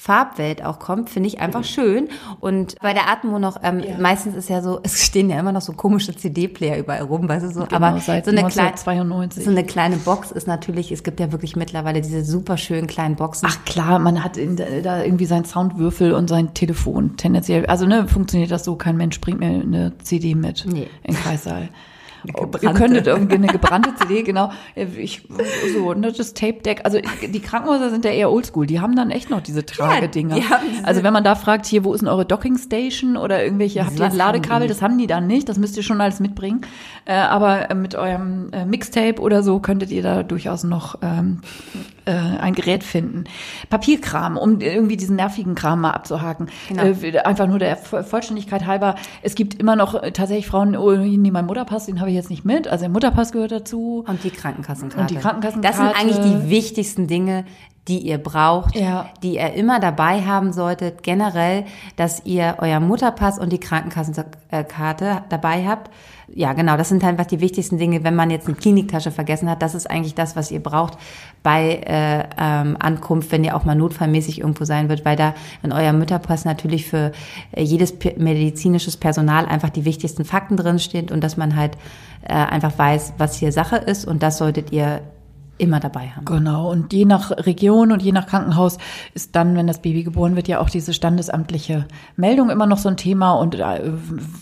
[0.00, 2.08] Farbwelt auch kommt, finde ich einfach schön.
[2.38, 5.60] Und bei der Atmo noch, ähm, meistens ist ja so, es stehen ja immer noch
[5.60, 7.62] so komische CD-Player überall rum, weißt du so.
[7.62, 9.44] Aber Genau, seit so eine, kleine, 1992.
[9.44, 13.16] so eine kleine Box ist natürlich, es gibt ja wirklich mittlerweile diese super schönen kleinen
[13.16, 13.48] Boxen.
[13.50, 17.66] Ach klar, man hat in, da irgendwie seinen Soundwürfel und sein Telefon tendenziell.
[17.66, 20.88] Also ne, funktioniert das so, kein Mensch bringt mir eine CD mit Nee.
[21.02, 21.24] in den
[22.24, 22.72] Ihr gebrannte.
[22.74, 24.50] könntet irgendwie eine gebrannte CD, genau.
[24.74, 25.22] Ich,
[25.74, 26.80] so, ne, das Tape-Deck.
[26.84, 28.66] Also die Krankenhäuser sind ja eher oldschool.
[28.66, 30.34] Die haben dann echt noch diese Tragedinger.
[30.36, 33.42] die haben diese- also wenn man da fragt, hier, wo ist denn eure Docking-Station oder
[33.44, 34.68] irgendwelche, habt ihr ein die Ladekabel?
[34.68, 35.48] Das haben die dann nicht.
[35.48, 36.62] Das müsst ihr schon alles mitbringen.
[37.04, 41.40] Äh, aber äh, mit eurem äh, Mixtape oder so könntet ihr da durchaus noch ähm,
[42.08, 43.24] äh, ein Gerät finden.
[43.70, 46.48] Papierkram, um irgendwie diesen nervigen Kram mal abzuhaken.
[46.68, 46.82] Genau.
[46.84, 48.94] Äh, einfach nur der Vo- Vollständigkeit halber.
[49.22, 52.30] Es gibt immer noch äh, tatsächlich Frauen, oh, nee, mein Mutterpass, den habe ich jetzt
[52.30, 52.66] nicht mit.
[52.68, 54.04] Also der Mutterpass gehört dazu.
[54.08, 55.00] Und die Krankenkassenkarte.
[55.02, 55.60] Und die Krankenkassenkarte.
[55.68, 57.44] Das sind eigentlich die wichtigsten Dinge,
[57.88, 59.06] die ihr braucht, Ja.
[59.22, 61.02] die ihr immer dabei haben solltet.
[61.02, 61.64] Generell,
[61.96, 65.90] dass ihr euer Mutterpass und die Krankenkassenkarte dabei habt.
[66.34, 68.04] Ja, genau, das sind einfach die wichtigsten Dinge.
[68.04, 70.98] Wenn man jetzt eine Kliniktasche vergessen hat, das ist eigentlich das, was ihr braucht
[71.42, 75.72] bei äh, ähm, Ankunft, wenn ihr auch mal notfallmäßig irgendwo sein wird, weil da in
[75.72, 77.12] eurem Mutterpass natürlich für
[77.52, 81.78] äh, jedes medizinisches Personal einfach die wichtigsten Fakten drin stehen und dass man halt
[82.22, 85.00] äh, einfach weiß, was hier Sache ist und das solltet ihr
[85.58, 86.24] immer dabei haben.
[86.24, 86.70] Genau.
[86.70, 88.78] Und je nach Region und je nach Krankenhaus
[89.14, 92.88] ist dann, wenn das Baby geboren wird, ja auch diese standesamtliche Meldung immer noch so
[92.88, 93.32] ein Thema.
[93.32, 93.92] Und äh,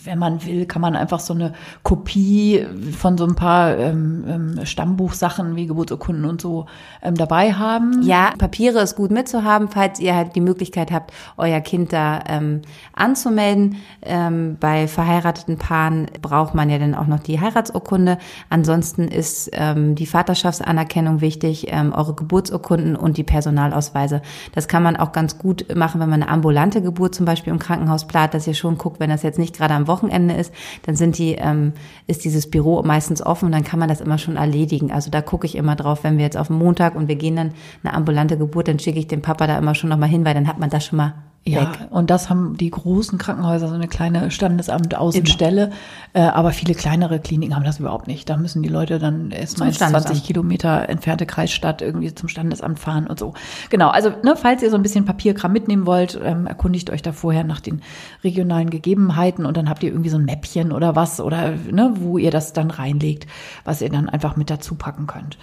[0.03, 1.53] wenn man will, kann man einfach so eine
[1.83, 2.65] Kopie
[2.97, 6.67] von so ein paar ähm, ähm, Stammbuchsachen wie Geburtsurkunden und so
[7.01, 8.01] ähm, dabei haben.
[8.03, 12.61] Ja, Papiere ist gut mitzuhaben, falls ihr halt die Möglichkeit habt, euer Kind da ähm,
[12.93, 13.77] anzumelden.
[14.01, 18.17] Ähm, bei verheirateten Paaren braucht man ja dann auch noch die Heiratsurkunde.
[18.49, 24.21] Ansonsten ist ähm, die Vaterschaftsanerkennung Anerkennung wichtig, ähm, eure Geburtsurkunden und die Personalausweise.
[24.53, 27.59] Das kann man auch ganz gut machen, wenn man eine ambulante Geburt zum Beispiel im
[27.59, 30.53] Krankenhaus plant, dass ihr schon guckt, wenn das jetzt nicht gerade am Wochenende ist,
[30.85, 31.73] dann sind die, ähm,
[32.07, 34.91] ist dieses Büro meistens offen und dann kann man das immer schon erledigen.
[34.91, 37.51] Also da gucke ich immer drauf, wenn wir jetzt auf Montag und wir gehen dann
[37.83, 40.47] eine ambulante Geburt, dann schicke ich den Papa da immer schon nochmal hin, weil dann
[40.47, 41.13] hat man das schon mal
[41.51, 41.87] ja, weg.
[41.89, 45.71] und das haben die großen Krankenhäuser, so eine kleine Standesamt-Außenstelle.
[46.13, 48.29] Äh, aber viele kleinere Kliniken haben das überhaupt nicht.
[48.29, 53.19] Da müssen die Leute dann erstmal 20 Kilometer entfernte Kreisstadt irgendwie zum Standesamt fahren und
[53.19, 53.33] so.
[53.69, 57.11] Genau, also ne, falls ihr so ein bisschen Papierkram mitnehmen wollt, ähm, erkundigt euch da
[57.11, 57.81] vorher nach den
[58.23, 62.17] regionalen Gegebenheiten und dann habt ihr irgendwie so ein Mäppchen oder was oder ne, wo
[62.17, 63.27] ihr das dann reinlegt,
[63.63, 65.37] was ihr dann einfach mit dazu packen könnt.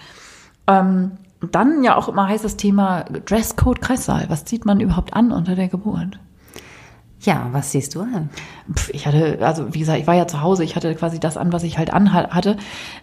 [0.67, 1.11] Ähm,
[1.41, 4.25] dann ja auch immer heißes Thema Dresscode Kreissaal.
[4.29, 6.19] Was zieht man überhaupt an unter der Geburt?
[7.25, 8.29] Ja, was siehst du an?
[8.91, 11.51] Ich hatte, also wie gesagt, ich war ja zu Hause, ich hatte quasi das an,
[11.51, 12.57] was ich halt an hatte.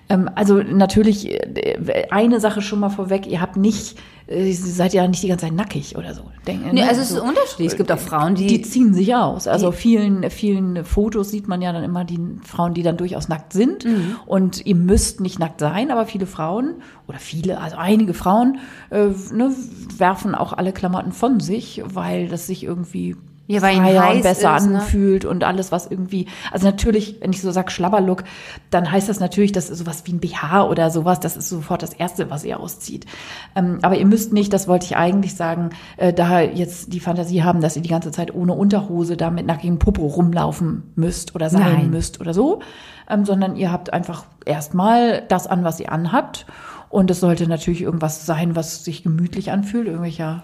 [0.09, 4.95] Ähm, also natürlich äh, eine Sache schon mal vorweg, ihr habt nicht, äh, ihr seid
[4.95, 6.23] ja nicht die ganze Zeit nackig oder so.
[6.47, 6.89] Denke, nee, ne?
[6.89, 7.67] also es ist unterschiedlich.
[7.67, 8.47] Es gibt auch Frauen, die...
[8.47, 9.49] Die ziehen sich aus.
[9.49, 13.53] Also vielen, vielen Fotos sieht man ja dann immer die Frauen, die dann durchaus nackt
[13.53, 13.85] sind.
[13.85, 14.17] Mhm.
[14.27, 16.75] Und ihr müsst nicht nackt sein, aber viele Frauen
[17.09, 18.59] oder viele, also einige Frauen
[18.91, 19.53] äh, ne,
[19.97, 23.17] werfen auch alle Klamotten von sich, weil das sich irgendwie
[23.49, 24.79] ja, weil freier und besser ist, ne?
[24.79, 25.31] anfühlt ne?
[25.31, 28.25] und alles, was irgendwie, also natürlich, wenn ich so sage Schlabberlook,
[28.71, 31.83] dann heißt das natürlich, das ist sowas wie ein BH oder sowas, das ist sofort
[31.83, 33.07] das Erste, was ihr auszieht.
[33.57, 37.43] Ähm, aber ihr müsst nicht, das wollte ich eigentlich sagen, äh, da jetzt die Fantasie
[37.43, 41.51] haben, dass ihr die ganze Zeit ohne Unterhose da mit nackigem Popo rumlaufen müsst oder
[41.51, 41.91] sein Nein.
[41.91, 42.61] müsst oder so,
[43.11, 46.47] ähm, sondern ihr habt einfach erstmal das an, was ihr anhabt.
[46.89, 50.43] Und es sollte natürlich irgendwas sein, was sich gemütlich anfühlt, irgendwelcher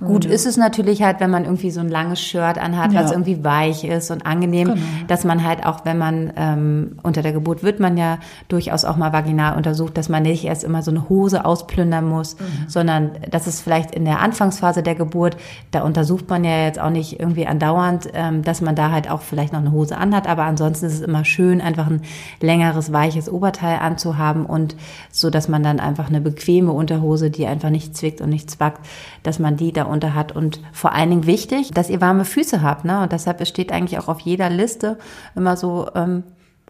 [0.00, 0.30] Gut mhm.
[0.30, 3.02] ist es natürlich halt, wenn man irgendwie so ein langes Shirt anhat, ja.
[3.02, 4.80] was irgendwie weich ist und angenehm, genau.
[5.08, 8.96] dass man halt auch, wenn man ähm, unter der Geburt wird man ja durchaus auch
[8.96, 12.68] mal vaginal untersucht, dass man nicht erst immer so eine Hose ausplündern muss, mhm.
[12.68, 15.36] sondern das ist vielleicht in der Anfangsphase der Geburt,
[15.72, 19.22] da untersucht man ja jetzt auch nicht irgendwie andauernd, ähm, dass man da halt auch
[19.22, 22.02] vielleicht noch eine Hose anhat, aber ansonsten ist es immer schön, einfach ein
[22.40, 24.76] längeres, weiches Oberteil anzuhaben und
[25.10, 28.86] so, dass man dann einfach eine bequeme Unterhose, die einfach nicht zwickt und nicht zwackt,
[29.24, 30.32] dass man die da darunter hat.
[30.32, 32.84] Und vor allen Dingen wichtig, dass ihr warme Füße habt.
[32.84, 33.02] Ne?
[33.02, 34.98] Und deshalb steht eigentlich auch auf jeder Liste
[35.34, 36.22] immer so ähm,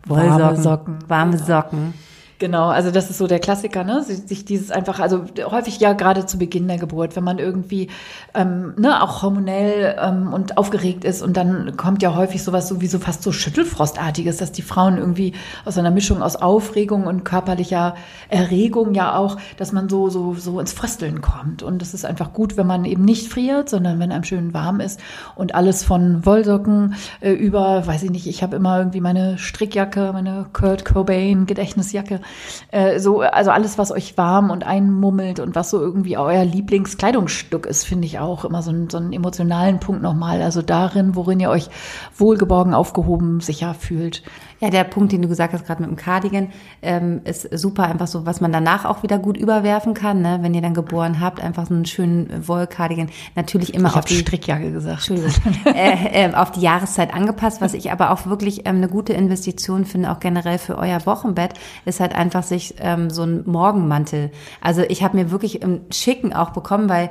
[0.07, 0.99] Warme Socken.
[1.09, 1.95] Warme Socken.
[2.41, 4.05] Genau, also das ist so der Klassiker, ne?
[4.05, 7.89] Sich dieses einfach, also häufig ja gerade zu Beginn der Geburt, wenn man irgendwie
[8.33, 13.01] ähm, ne, auch hormonell ähm, und aufgeregt ist und dann kommt ja häufig sowas sowieso
[13.01, 15.33] fast so Schüttelfrostartiges, dass die Frauen irgendwie
[15.65, 17.97] aus einer Mischung aus Aufregung und körperlicher
[18.29, 22.33] Erregung ja auch, dass man so so so ins Frösteln kommt und das ist einfach
[22.33, 25.01] gut, wenn man eben nicht friert, sondern wenn einem schön warm ist
[25.35, 30.13] und alles von Wollsocken äh, über, weiß ich nicht, ich habe immer irgendwie meine Strickjacke,
[30.13, 32.21] meine Kurt Cobain Gedächtnisjacke
[32.71, 37.67] äh, so, also alles, was euch warm und einmummelt und was so irgendwie euer Lieblingskleidungsstück
[37.67, 40.43] ist, finde ich auch immer so, einen, so einen emotionalen Punkt nochmal.
[40.43, 41.69] Also darin, worin ihr euch
[42.17, 44.23] wohlgeborgen, aufgehoben, sicher fühlt.
[44.61, 46.49] Ja, der Punkt, den du gesagt hast, gerade mit dem Cardigan,
[46.83, 50.41] ähm, ist super einfach so, was man danach auch wieder gut überwerfen kann, ne?
[50.43, 53.09] wenn ihr dann geboren habt, einfach so einen schönen Wollcardigan.
[53.37, 55.11] Natürlich immer ich auf die Strickjacke gesagt.
[55.65, 57.61] äh, äh, auf die Jahreszeit angepasst.
[57.61, 61.55] Was ich aber auch wirklich ähm, eine gute Investition finde, auch generell für euer Wochenbett,
[61.85, 64.33] ist halt einfach sich ähm, so ein Morgenmantel.
[64.61, 67.11] Also ich habe mir wirklich im Schicken auch bekommen, weil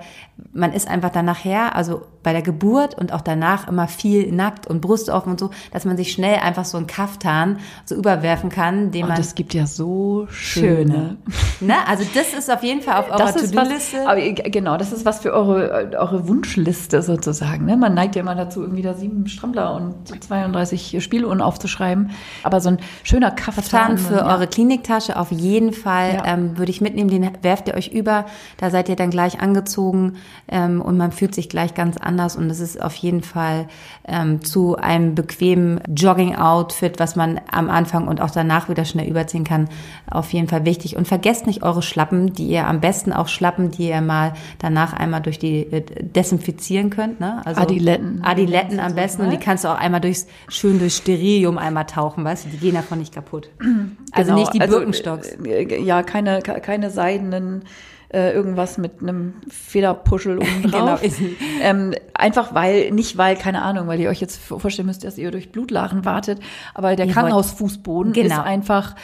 [0.51, 4.67] man ist einfach dann nachher, also bei der Geburt und auch danach immer viel nackt
[4.67, 7.37] und Brust offen und so, dass man sich schnell einfach so ein Kaftan
[7.86, 9.19] so überwerfen kann, den und man.
[9.19, 11.17] Es gibt ja so schöne.
[11.60, 11.76] ne?
[11.88, 14.06] Also das ist auf jeden Fall auf eurer To-Do-Liste.
[14.50, 17.65] Genau, das ist was für eure, eure Wunschliste sozusagen.
[17.65, 17.78] Ne?
[17.78, 22.12] Man neigt ja immer dazu, irgendwie da sieben Strampler und 32 Spieluhren aufzuschreiben.
[22.43, 23.97] Aber so ein schöner Kaftan.
[23.97, 24.34] für ja.
[24.34, 26.34] eure Kliniktasche auf jeden Fall ja.
[26.34, 27.10] ähm, würde ich mitnehmen.
[27.10, 28.26] Den werft ihr euch über.
[28.58, 30.13] Da seid ihr dann gleich angezogen
[30.47, 33.67] ähm, und man fühlt sich gleich ganz anders und es ist auf jeden Fall
[34.08, 39.07] ähm, zu einem bequemen Jogging-Outfit, was man man am Anfang und auch danach wieder schnell
[39.07, 39.69] überziehen kann,
[40.09, 40.95] auf jeden Fall wichtig.
[40.95, 44.93] Und vergesst nicht eure Schlappen, die ihr am besten auch Schlappen, die ihr mal danach
[44.93, 47.19] einmal durch die äh, desinfizieren könnt.
[47.19, 47.41] Ne?
[47.45, 48.23] Also Adiletten.
[48.23, 52.23] Adiletten am besten und die kannst du auch einmal durchs schön durchs Sterilium einmal tauchen,
[52.23, 53.49] weißt du, die gehen davon nicht kaputt.
[54.11, 54.39] Also genau.
[54.39, 55.37] nicht die also, Birkenstocks.
[55.43, 57.63] Äh, ja, keine keine seidenen
[58.10, 61.02] äh, irgendwas mit einem Federpuschel oben drauf.
[61.02, 61.17] genau.
[61.62, 65.32] ähm, einfach weil, nicht weil, keine Ahnung, weil ihr euch jetzt vorstellen müsst, dass ihr
[65.32, 66.39] durch Blutlachen wartet,
[66.74, 68.28] aber der Krankenhausfußboden genau.
[68.28, 68.96] ist einfach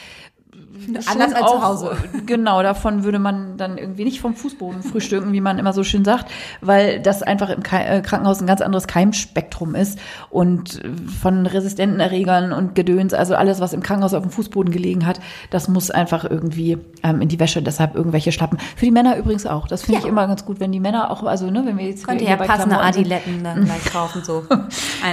[1.05, 1.97] Anders als auch, zu Hause.
[2.25, 6.03] Genau, davon würde man dann irgendwie nicht vom Fußboden frühstücken, wie man immer so schön
[6.03, 6.31] sagt,
[6.62, 10.81] weil das einfach im äh, Krankenhaus ein ganz anderes Keimspektrum ist und
[11.21, 15.19] von resistenten Erregern und Gedöns, also alles, was im Krankenhaus auf dem Fußboden gelegen hat,
[15.49, 18.57] das muss einfach irgendwie ähm, in die Wäsche, deshalb irgendwelche Schlappen.
[18.75, 19.67] Für die Männer übrigens auch.
[19.67, 20.05] Das finde ja.
[20.05, 22.29] ich immer ganz gut, wenn die Männer auch, also ne, wenn wir jetzt Könnt ihr
[22.29, 24.43] ja passende Adiletten dann gleich kaufen, so.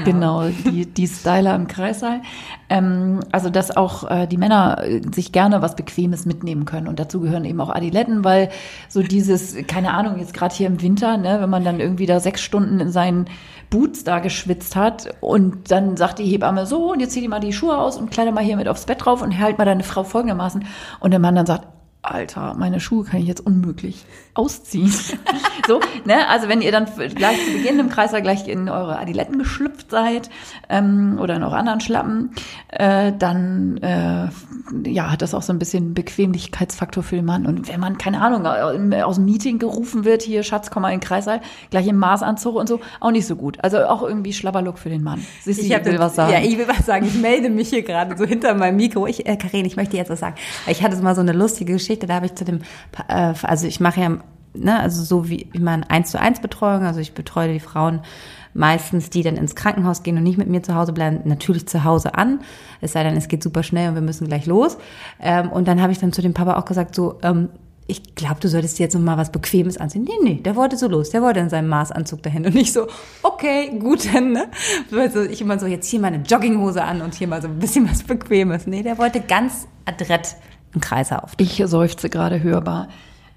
[0.04, 2.22] genau, die, die Styler im Kreissaal.
[2.68, 6.88] Ähm, also, dass auch äh, die Männer äh, sich gerne was Bequemes mitnehmen können.
[6.88, 8.50] Und dazu gehören eben auch Adiletten, weil
[8.88, 12.20] so dieses, keine Ahnung, jetzt gerade hier im Winter, ne, wenn man dann irgendwie da
[12.20, 13.26] sechs Stunden in seinen
[13.70, 17.40] Boots da geschwitzt hat und dann sagt die Hebamme so, und jetzt zieh dir mal
[17.40, 19.84] die Schuhe aus und kleide mal hier mit aufs Bett drauf und halt mal deine
[19.84, 20.64] Frau folgendermaßen.
[21.00, 21.66] Und der Mann dann sagt,
[22.02, 24.90] Alter, meine Schuhe kann ich jetzt unmöglich ausziehen.
[25.66, 26.28] so, ne?
[26.28, 30.30] Also wenn ihr dann gleich zu Beginn im Kreis gleich in eure Adiletten geschlüpft seid
[30.70, 32.30] ähm, oder in eure anderen Schlappen,
[32.68, 34.28] äh, dann äh,
[34.88, 37.44] ja hat das auch so ein bisschen Bequemlichkeitsfaktor für den Mann.
[37.44, 41.00] Und wenn man keine Ahnung aus dem Meeting gerufen wird, hier Schatz, komm mal in
[41.00, 43.58] den Kreissaal, gleich im Maßanzug und so, auch nicht so gut.
[43.62, 45.24] Also auch irgendwie Schlabberlook für den Mann.
[45.42, 46.32] Siehst ich will was sagen.
[46.32, 47.04] Ja, ich will was sagen.
[47.04, 49.06] Ich melde mich hier gerade so hinter meinem Mikro.
[49.06, 50.36] Ich, äh, Karin, ich möchte jetzt was sagen.
[50.66, 52.60] Ich hatte mal so eine lustige Geschichte Geschichte, da habe ich zu dem,
[53.08, 54.10] äh, also ich mache ja,
[54.54, 58.00] ne, also so wie, man eins zu eins Betreuung, also ich betreue die Frauen
[58.54, 61.84] meistens, die dann ins Krankenhaus gehen und nicht mit mir zu Hause bleiben, natürlich zu
[61.84, 62.40] Hause an.
[62.80, 64.76] Es sei denn, es geht super schnell und wir müssen gleich los.
[65.20, 67.48] Ähm, und dann habe ich dann zu dem Papa auch gesagt, so, ähm,
[67.86, 70.04] ich glaube, du solltest jetzt noch mal was Bequemes anziehen.
[70.04, 71.10] Nee, nee, der wollte so los.
[71.10, 72.46] Der wollte in seinem Maßanzug dahin.
[72.46, 72.86] Und ich so,
[73.22, 74.46] okay, gut, dann, ne?
[74.96, 77.90] Also ich immer so, jetzt hier meine Jogginghose an und hier mal so ein bisschen
[77.90, 78.68] was Bequemes.
[78.68, 80.36] Nee, der wollte ganz adrett
[80.72, 81.32] einen Kreis auf.
[81.38, 82.88] Ich seufze gerade hörbar.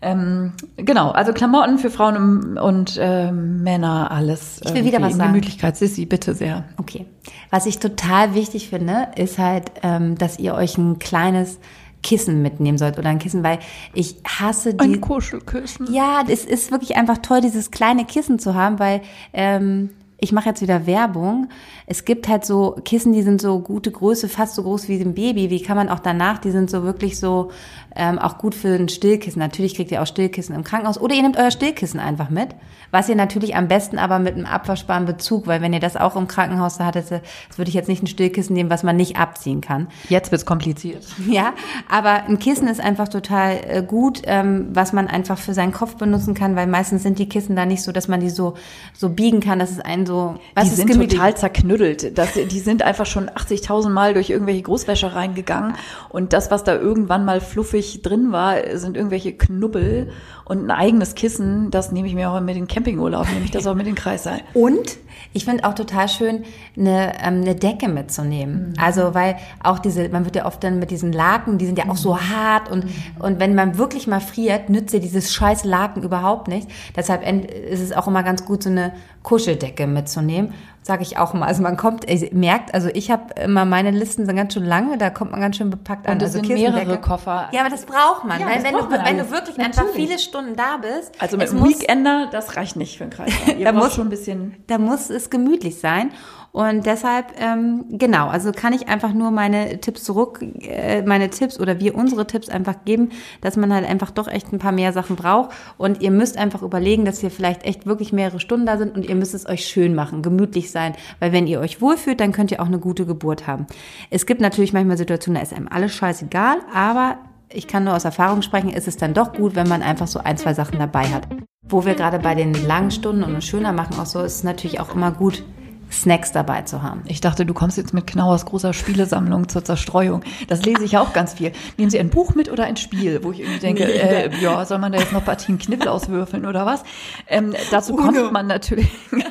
[0.04, 4.60] Ähm, genau, also Klamotten für Frauen und äh, Männer, alles.
[4.64, 5.32] Ich will wieder was sagen.
[5.32, 6.66] Gemütlichkeit, Sissi, bitte sehr.
[6.78, 7.06] Okay.
[7.50, 11.58] Was ich total wichtig finde, ist halt, ähm, dass ihr euch ein kleines
[12.02, 13.60] Kissen mitnehmen sollt oder ein Kissen, weil
[13.94, 14.84] ich hasse die.
[14.84, 15.92] Ein Kuschelkissen.
[15.94, 19.90] Ja, es ist wirklich einfach toll, dieses kleine Kissen zu haben, weil ähm,
[20.24, 21.50] ich mache jetzt wieder Werbung.
[21.86, 25.14] Es gibt halt so Kissen, die sind so gute Größe, fast so groß wie ein
[25.14, 25.50] Baby.
[25.50, 27.52] Wie kann man auch danach, die sind so wirklich so
[27.94, 29.40] ähm, auch gut für ein Stillkissen.
[29.40, 32.56] Natürlich kriegt ihr auch Stillkissen im Krankenhaus oder ihr nehmt euer Stillkissen einfach mit.
[32.90, 36.16] Was ihr natürlich am besten aber mit einem abwaschbaren Bezug, weil wenn ihr das auch
[36.16, 39.18] im Krankenhaus da hattet, das würde ich jetzt nicht ein Stillkissen nehmen, was man nicht
[39.18, 39.88] abziehen kann.
[40.08, 41.04] Jetzt wird's kompliziert.
[41.34, 41.54] Ja,
[41.90, 45.96] aber ein Kissen ist einfach total äh, gut, ähm, was man einfach für seinen Kopf
[45.96, 48.54] benutzen kann, weil meistens sind die Kissen da nicht so, dass man die so
[48.94, 50.13] so biegen kann, dass es einen so.
[50.56, 52.18] Was die sind total zerknüttelt.
[52.18, 55.76] Das, die sind einfach schon 80.000 Mal durch irgendwelche Großwäschereien gegangen
[56.10, 60.10] und das, was da irgendwann mal fluffig drin war, sind irgendwelche Knubbel
[60.46, 63.66] und ein eigenes Kissen, das nehme ich mir auch mit den Campingurlaub, nehme ich das
[63.66, 64.42] auch mit den Kreissaal.
[64.54, 64.98] Und
[65.32, 66.44] ich finde auch total schön,
[66.78, 68.70] eine, ähm, eine Decke mitzunehmen.
[68.70, 68.74] Mhm.
[68.78, 71.90] Also, weil auch diese, man wird ja oft dann mit diesen Laken, die sind ja
[71.90, 72.30] auch so mhm.
[72.30, 72.92] hart und, mhm.
[73.20, 76.68] und wenn man wirklich mal friert, nützt ja dieses scheiß Laken überhaupt nicht.
[76.96, 81.48] Deshalb ist es auch immer ganz gut, so eine Kuscheldecke mitzunehmen sage ich auch mal.
[81.48, 84.98] Also man kommt, ich merkt, also ich habe immer meine Listen sind ganz schön lange,
[84.98, 86.14] da kommt man ganz schön bepackt an.
[86.14, 87.50] Und das also sind mehrere Koffer.
[87.52, 89.80] Ja, aber das braucht man, ja, weil wenn du, wenn du wirklich Natürlich.
[89.80, 91.14] einfach viele Stunden da bist.
[91.20, 93.32] Also mit einem Weekender, das reicht nicht für einen Kreis.
[93.64, 94.56] da muss schon ein bisschen.
[94.68, 96.12] Da muss es gemütlich sein.
[96.54, 101.60] Und deshalb, ähm, genau, also kann ich einfach nur meine Tipps zurück, äh, meine Tipps
[101.60, 103.10] oder wir unsere Tipps einfach geben,
[103.42, 105.50] dass man halt einfach doch echt ein paar mehr Sachen braucht.
[105.80, 109.10] Und ihr müsst einfach überlegen, dass ihr vielleicht echt wirklich mehrere Stunden da sind und
[109.10, 110.94] ihr müsst es euch schön machen, gemütlich sein.
[111.20, 113.66] Weil wenn ihr euch wohlfühlt, dann könnt ihr auch eine gute Geburt haben.
[114.12, 117.18] Es gibt natürlich manchmal Situationen, da ist einem alles scheißegal, aber
[117.50, 120.20] ich kann nur aus Erfahrung sprechen, ist es dann doch gut, wenn man einfach so
[120.20, 121.28] ein, zwei Sachen dabei hat.
[121.68, 124.80] Wo wir gerade bei den langen Stunden und schöner machen auch so, ist es natürlich
[124.80, 125.44] auch immer gut,
[125.94, 127.04] Snacks dabei zu haben.
[127.06, 130.24] Ich dachte, du kommst jetzt mit Knauers großer Spielesammlung zur Zerstreuung.
[130.48, 131.52] Das lese ich auch ganz viel.
[131.78, 134.80] Nehmen Sie ein Buch mit oder ein Spiel, wo ich irgendwie denke, äh, ja, soll
[134.80, 136.84] man da jetzt noch Partien Kniffel auswürfeln oder was?
[137.28, 138.04] Ähm, dazu Uno.
[138.04, 138.90] kommt man natürlich.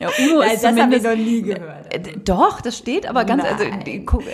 [0.00, 1.92] Ja, Uno ja, ist das habe ich noch nie gehört.
[1.92, 2.10] Also.
[2.24, 3.64] Doch, das steht aber ganz, also,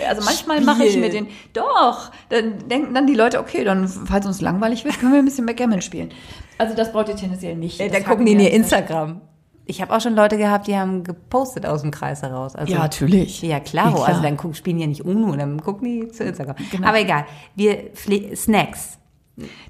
[0.07, 4.27] also manchmal mache ich mir den, doch, dann denken dann die Leute, okay, dann, falls
[4.27, 6.11] uns langweilig wird, können wir ein bisschen Backgammon spielen.
[6.59, 7.79] Also das braucht ihr tendenziell nicht.
[7.79, 9.21] Ja, da gucken die in ihr Instagram.
[9.67, 12.55] Ich habe auch schon Leute gehabt, die haben gepostet aus dem Kreis heraus.
[12.55, 13.41] Also, Ja, natürlich.
[13.41, 13.87] Ja, klar.
[13.87, 14.07] Ja, klar.
[14.07, 16.55] Also dann gucken, spielen ja nicht UNO, dann gucken die zu Instagram.
[16.71, 16.87] Genau.
[16.87, 17.25] Aber egal.
[17.55, 17.89] Wir
[18.35, 18.99] Snacks.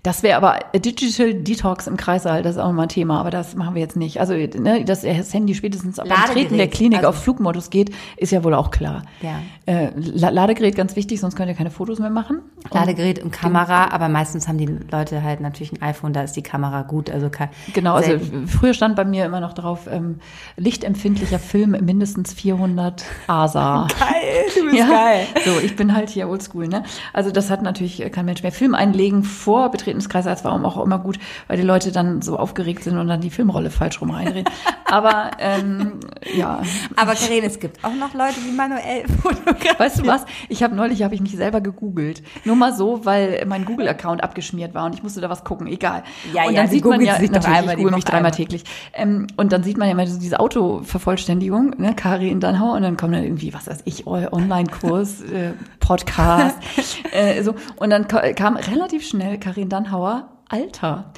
[0.04, 3.56] Das wäre aber Digital Detox im Kreißsaal, das ist auch mal ein Thema, aber das
[3.56, 4.20] machen wir jetzt nicht.
[4.20, 8.32] Also, ne, dass das Handy spätestens beim Treten der Klinik also- auf Flugmodus geht, ist
[8.32, 9.02] ja wohl auch klar.
[9.22, 9.40] Ja.
[9.66, 12.42] Äh, La- Ladegerät ganz wichtig, sonst könnt ihr keine Fotos mehr machen.
[12.72, 16.44] Ladegerät und Kamera, aber meistens haben die Leute halt natürlich ein iPhone, da ist die
[16.44, 17.10] Kamera gut.
[17.10, 17.32] Also
[17.74, 20.20] Genau, also früher stand bei mir immer noch drauf, ähm,
[20.58, 23.88] lichtempfindlicher Film mindestens 400 ASA.
[24.00, 25.12] Geil, du bist Ja,
[25.44, 26.84] so, ich bin halt hier oldschool, ne?
[27.14, 28.52] Also das hat natürlich kein Mensch mehr.
[28.52, 32.38] Film einlegen vor Betreten des Kreises war auch immer gut, weil die Leute dann so
[32.38, 34.46] aufgeregt sind und dann die Filmrolle falsch rum reindrehen.
[34.86, 36.00] Aber ähm,
[36.36, 36.62] ja,
[36.96, 39.76] Aber Karin, es gibt auch noch Leute, die manuell fotografieren.
[39.78, 40.26] weißt du was?
[40.50, 44.74] Ich habe neulich habe ich mich selber gegoogelt, nur mal so, weil mein Google-Account abgeschmiert
[44.74, 45.68] war und ich musste da was gucken.
[45.68, 46.04] Egal.
[46.34, 48.32] Ja, und ja, dann du sieht man ja doch natürlich, einmal ich google mich dreimal
[48.32, 48.64] täglich.
[48.94, 52.98] Ähm, und dann sieht man ja immer so diese Autovervollständigung, ne, Karin Dannhauer und dann
[52.98, 56.58] kommt dann irgendwie was weiß ich, Online-Kurs, äh, Podcast,
[57.12, 61.14] äh, so und dann kam relativ schnell Karin Dannhauer Alter.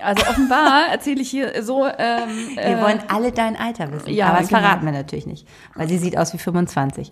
[0.00, 1.84] Also offenbar erzähle ich hier so.
[1.84, 4.08] Ähm, Wir äh, wollen alle dein Alter wissen.
[4.10, 4.60] ja, aber das genau.
[4.60, 7.10] verraten wir natürlich nicht, weil sie sieht aus wie 25.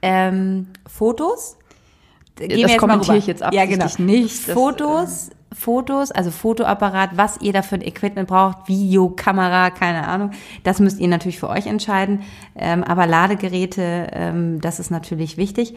[0.00, 1.58] Ähm, Fotos?
[2.36, 3.84] Gehen das kommentiere ich jetzt Ja, genau.
[3.84, 4.48] absichtlich nicht.
[4.48, 10.08] Das, Fotos, Fotos, also Fotoapparat, was ihr da für ein Equipment braucht, Video, Kamera, keine
[10.08, 10.30] Ahnung.
[10.62, 12.22] Das müsst ihr natürlich für euch entscheiden.
[12.56, 15.74] Ähm, aber Ladegeräte, ähm, das ist natürlich wichtig.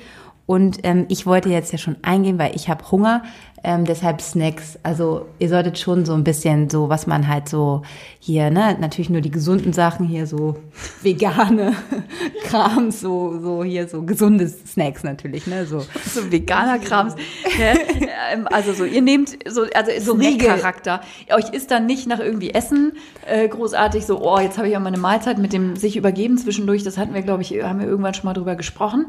[0.47, 3.21] Und ähm, ich wollte jetzt ja schon eingehen, weil ich habe Hunger,
[3.63, 4.77] ähm, deshalb Snacks.
[4.83, 7.81] Also ihr solltet schon so ein bisschen so, was man halt so
[8.19, 10.55] hier, ne, natürlich nur die gesunden Sachen hier, so
[11.01, 11.73] vegane
[12.45, 15.79] Kram, so, so hier so gesunde Snacks natürlich, ne, so.
[16.05, 17.15] so veganer Krams.
[17.57, 18.45] ne?
[18.51, 20.47] Also so, ihr nehmt so, also so Riegel.
[20.47, 21.01] Charakter.
[21.33, 22.93] Euch ist dann nicht nach irgendwie Essen
[23.25, 26.83] äh, großartig so, oh, jetzt habe ich ja meine Mahlzeit mit dem sich übergeben zwischendurch.
[26.83, 29.07] Das hatten wir, glaube ich, haben wir irgendwann schon mal drüber gesprochen.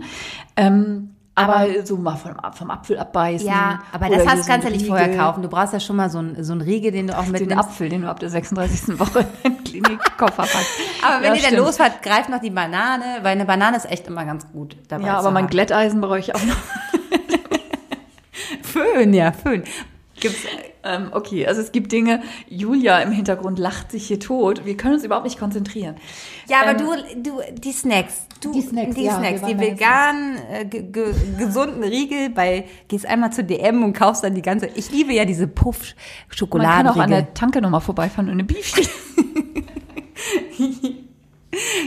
[0.57, 3.47] Ähm, aber, so mal vom, vom Apfel abbeißen.
[3.47, 5.43] Ja, aber das hast, du ein nicht vorher kaufen.
[5.43, 7.59] Du brauchst ja schon mal so ein, so ein Riegel, den du auch Den mitnimmst.
[7.59, 8.99] Apfel, den du ab der 36.
[8.99, 10.81] Woche in den Klinikkoffer packst.
[11.03, 14.07] Aber wenn ja, ihr dann losfahrt, greift noch die Banane, weil eine Banane ist echt
[14.07, 15.47] immer ganz gut dabei Ja, aber mein.
[15.47, 16.57] Glätteisen brauche ich auch noch.
[18.63, 19.65] Föhn, ja, Föhn.
[20.21, 20.41] Gibt's,
[20.85, 24.65] Ähm, okay, also es gibt Dinge, Julia im Hintergrund lacht sich hier tot.
[24.65, 25.97] Wir können uns überhaupt nicht konzentrieren.
[26.49, 28.27] ja, aber Ähm, du, du, die Snacks.
[28.41, 33.07] Du, Die Snacks, die, ja, Snacks, die veganen, äh, ge, ge, gesunden Riegel bei, gehst
[33.07, 35.49] einmal zu DM und kaufst dann die ganze, ich liebe ja diese
[36.87, 38.89] Man kann auch an der Tanke nochmal vorbeifahren und eine Beefy.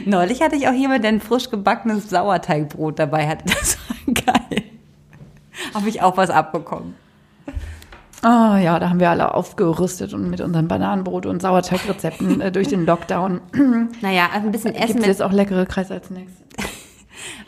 [0.06, 3.46] Neulich hatte ich auch jemand, der ein frisch gebackenes Sauerteigbrot dabei hatte.
[3.46, 4.64] Das war geil.
[5.74, 6.96] Habe ich auch was abbekommen.
[8.24, 12.68] Ah ja, da haben wir alle aufgerüstet und mit unseren Bananenbrot und Sauerteigrezepten äh, durch
[12.68, 13.42] den Lockdown
[14.02, 16.32] Naja, also ein bisschen Essen gibt es jetzt auch leckere Kreisaltsnacks.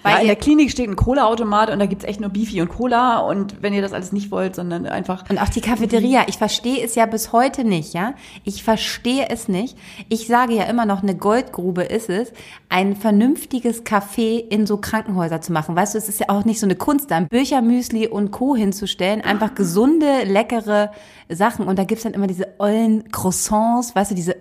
[0.04, 2.70] Weil Ja, in der Klinik steht ein Cola-Automat und da gibt's echt nur Beefy und
[2.70, 6.38] Cola und wenn ihr das alles nicht wollt, sondern einfach Und auch die Cafeteria, ich
[6.38, 8.14] verstehe es ja bis heute nicht, ja.
[8.44, 9.78] Ich verstehe es nicht.
[10.10, 12.34] Ich sage ja immer noch, eine Goldgrube ist es,
[12.70, 15.76] ein vernünftiges Café in so Krankenhäuser zu machen.
[15.76, 18.56] Weißt du, es ist ja auch nicht so eine Kunst, da ein Büchermüsli und Co.
[18.56, 19.22] hinzustellen.
[19.22, 20.92] Einfach gesunde, leckere
[21.30, 21.68] Sachen.
[21.68, 24.36] Und da gibt's dann immer diese ollen Croissants, weißt du, diese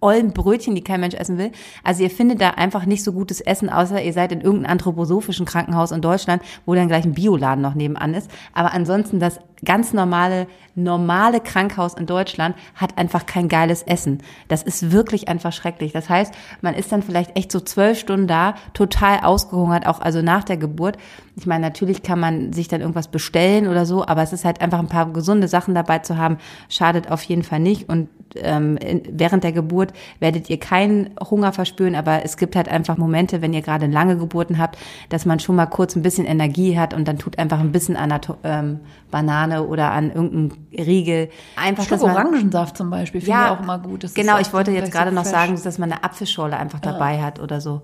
[0.00, 1.50] ollen Brötchen, die kein Mensch essen will.
[1.82, 5.46] Also ihr findet da einfach nicht so gutes Essen, außer ihr seid in irgendeinem anthroposophischen
[5.46, 8.30] Krankenhaus in Deutschland, wo dann gleich ein Bioladen noch nebenan ist.
[8.52, 14.22] Aber ansonsten das ganz normale, normale Krankhaus in Deutschland hat einfach kein geiles Essen.
[14.48, 15.92] Das ist wirklich einfach schrecklich.
[15.92, 20.22] Das heißt, man ist dann vielleicht echt so zwölf Stunden da, total ausgehungert, auch also
[20.22, 20.96] nach der Geburt.
[21.36, 24.60] Ich meine, natürlich kann man sich dann irgendwas bestellen oder so, aber es ist halt
[24.60, 27.88] einfach ein paar gesunde Sachen dabei zu haben, schadet auf jeden Fall nicht.
[27.88, 28.78] Und ähm,
[29.10, 33.54] während der Geburt werdet ihr keinen Hunger verspüren, aber es gibt halt einfach Momente, wenn
[33.54, 37.08] ihr gerade lange Geburten habt, dass man schon mal kurz ein bisschen Energie hat und
[37.08, 41.30] dann tut einfach ein bisschen an der ähm, Banane oder an irgendeinem Riegel.
[41.56, 44.04] Einfach, dass man, Orangensaft zum Beispiel finde ich auch immer gut.
[44.04, 45.32] Das genau, ich wollte jetzt so gerade noch fresh.
[45.32, 47.82] sagen, dass man eine Apfelschorle einfach dabei hat oder so.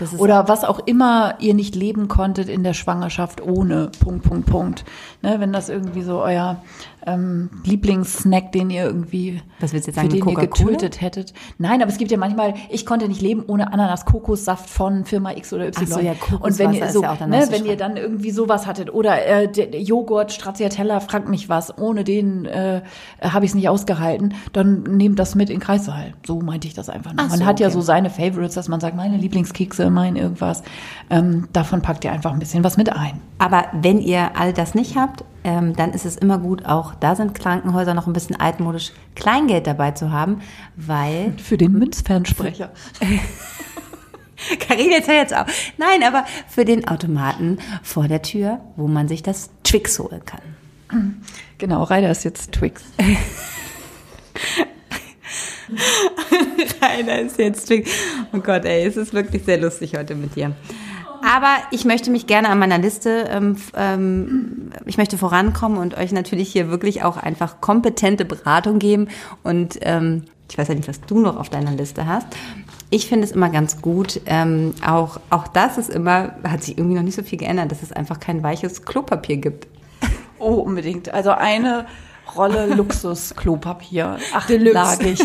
[0.00, 4.46] Ist Oder was auch immer ihr nicht leben konntet in der Schwangerschaft ohne Punkt, Punkt,
[4.46, 4.84] Punkt.
[5.20, 6.62] Ne, wenn das irgendwie so euer
[7.06, 11.32] ähm, Lieblingssnack, den ihr irgendwie Was willst du jetzt für sagen, den ihr getötet hättet.
[11.58, 15.52] Nein, aber es gibt ja manchmal, ich konnte nicht leben ohne Ananas-Kokossaft von Firma X
[15.52, 15.86] oder Y.
[15.88, 18.92] Ach so, ja, Und wenn ihr so, ja ne, wenn ihr dann irgendwie sowas hattet
[18.92, 22.82] oder äh, Joghurt, Stracciatella, fragt mich was, ohne den äh,
[23.22, 26.14] habe ich es nicht ausgehalten, dann nehmt das mit in Kreissaal.
[26.26, 27.24] So meinte ich das einfach nur.
[27.24, 27.74] Ach Man so, hat ja okay.
[27.74, 30.62] so seine Favorites, dass man sagt, meine Lieblingskekse, mein irgendwas.
[31.08, 33.20] Ähm, davon packt ihr einfach ein bisschen was mit ein.
[33.38, 37.16] Aber wenn ihr all das nicht habt, ähm, dann ist es immer gut, auch da
[37.16, 40.42] sind Krankenhäuser noch ein bisschen altmodisch, Kleingeld dabei zu haben,
[40.76, 41.32] weil.
[41.38, 42.70] Für den Münzfernsprecher.
[44.58, 45.46] Karin jetzt jetzt auch.
[45.76, 50.40] Nein, aber für den Automaten vor der Tür, wo man sich das Twix holen kann.
[51.58, 52.82] Genau, Reider ist jetzt Twix.
[56.82, 57.90] Rainer ist jetzt Twix.
[58.32, 60.52] Oh Gott, ey, es ist wirklich sehr lustig heute mit dir.
[61.22, 66.12] Aber ich möchte mich gerne an meiner Liste, ähm, ähm, ich möchte vorankommen und euch
[66.12, 69.08] natürlich hier wirklich auch einfach kompetente Beratung geben.
[69.42, 72.26] Und ähm, ich weiß ja nicht, was du noch auf deiner Liste hast.
[72.90, 74.20] Ich finde es immer ganz gut.
[74.26, 77.82] Ähm, auch, auch das ist immer, hat sich irgendwie noch nicht so viel geändert, dass
[77.82, 79.68] es einfach kein weiches Klopapier gibt.
[80.38, 81.12] Oh, unbedingt.
[81.12, 81.86] Also eine
[82.36, 85.18] Rolle Luxus-Klopapier, achtlagig.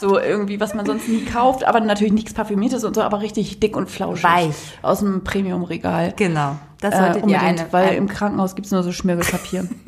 [0.00, 3.60] so irgendwie, was man sonst nie kauft, aber natürlich nichts Parfümiertes und so, aber richtig
[3.60, 4.24] dick und flauschig.
[4.24, 4.54] Weich.
[4.82, 6.14] Aus dem Premium-Regal.
[6.16, 6.56] Genau.
[6.80, 9.68] Das solltet äh, ihr eine, weil ein im Krankenhaus gibt's nur so Schmirgelpapier.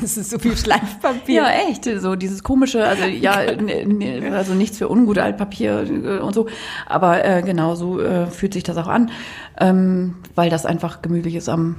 [0.00, 1.42] Das ist so viel Schleifpapier.
[1.42, 1.84] Ja, echt.
[2.00, 3.32] So dieses komische, also ja,
[4.32, 6.46] also nichts für ungut Altpapier äh, und so.
[6.86, 9.10] Aber äh, genau so äh, fühlt sich das auch an,
[9.60, 11.76] ähm, weil das einfach gemütlich ist am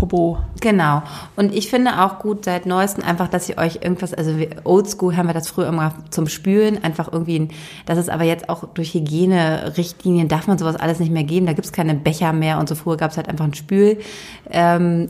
[0.00, 0.38] Popo.
[0.62, 1.02] Genau.
[1.36, 4.34] Und ich finde auch gut seit neuestem einfach, dass ihr euch irgendwas, also
[4.64, 7.48] oldschool haben wir das früher immer zum Spülen, einfach irgendwie,
[7.84, 11.44] das ist aber jetzt auch durch Hygiene-Richtlinien darf man sowas alles nicht mehr geben.
[11.44, 13.98] Da gibt's keine Becher mehr und so früher gab's halt einfach einen Spülpott,
[14.50, 15.08] ähm,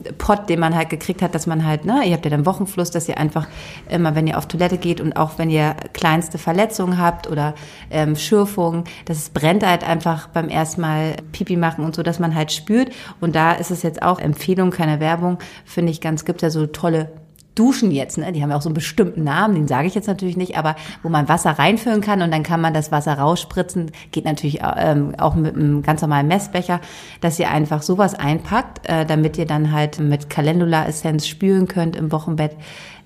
[0.49, 3.07] den man halt gekriegt hat, dass man halt, ne, ihr habt ja dann Wochenfluss, dass
[3.07, 3.47] ihr einfach
[3.89, 7.55] immer, wenn ihr auf Toilette geht und auch wenn ihr kleinste Verletzungen habt oder
[7.91, 12.35] ähm, Schürfungen, das brennt halt einfach beim ersten Mal Pipi machen und so, dass man
[12.35, 12.89] halt spürt.
[13.21, 16.65] Und da ist es jetzt auch Empfehlung, keine Werbung, finde ich ganz, gibt ja so
[16.65, 17.11] tolle
[17.53, 18.31] Duschen jetzt, ne?
[18.31, 20.75] Die haben ja auch so einen bestimmten Namen, den sage ich jetzt natürlich nicht, aber
[21.03, 23.91] wo man Wasser reinfüllen kann und dann kann man das Wasser rausspritzen.
[24.11, 26.79] Geht natürlich ähm, auch mit einem ganz normalen Messbecher,
[27.19, 32.11] dass ihr einfach sowas einpackt, äh, damit ihr dann halt mit Calendula-Essenz spülen könnt im
[32.11, 32.55] Wochenbett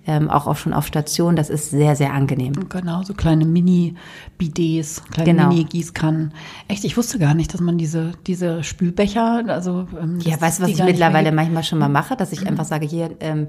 [0.08, 1.36] ähm, auch, auch schon auf Station.
[1.36, 2.53] Das ist sehr, sehr angenehm.
[2.70, 5.49] Genau, so kleine Mini-Bidets, kleine genau.
[5.49, 6.34] Mini-Gießkannen.
[6.68, 10.64] Echt, ich wusste gar nicht, dass man diese, diese Spülbecher, also ähm, Ja, weißt du,
[10.64, 12.47] was ich mittlerweile manchmal schon mal mache, dass ich mhm.
[12.47, 13.47] einfach sage, hier, ähm,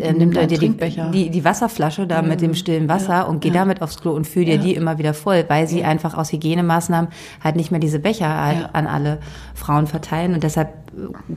[0.00, 0.76] äh, nimm dir die,
[1.12, 2.28] die, die Wasserflasche da mhm.
[2.28, 3.54] mit dem stillen Wasser ja, und geh ja.
[3.54, 4.62] damit aufs Klo und füll dir ja.
[4.62, 7.10] die immer wieder voll, weil sie einfach aus Hygienemaßnahmen
[7.42, 9.18] halt nicht mehr diese Becher halt an alle
[9.54, 10.85] Frauen verteilen und deshalb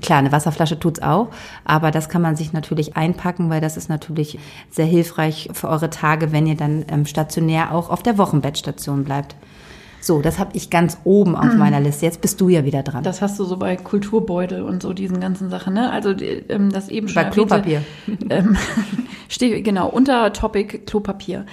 [0.01, 1.29] klar, eine Wasserflasche tut's auch,
[1.65, 4.39] aber das kann man sich natürlich einpacken, weil das ist natürlich
[4.69, 9.35] sehr hilfreich für eure Tage, wenn ihr dann ähm, stationär auch auf der Wochenbettstation bleibt.
[10.01, 11.59] So, das habe ich ganz oben auf mhm.
[11.59, 12.05] meiner Liste.
[12.05, 13.03] Jetzt bist du ja wieder dran.
[13.03, 15.91] Das hast du so bei Kulturbeutel und so diesen ganzen Sachen, ne?
[15.91, 16.11] Also
[16.47, 17.83] ähm, das eben schon bei Klopapier.
[18.29, 18.57] Ähm,
[19.27, 21.45] steht genau unter Topic Klopapier.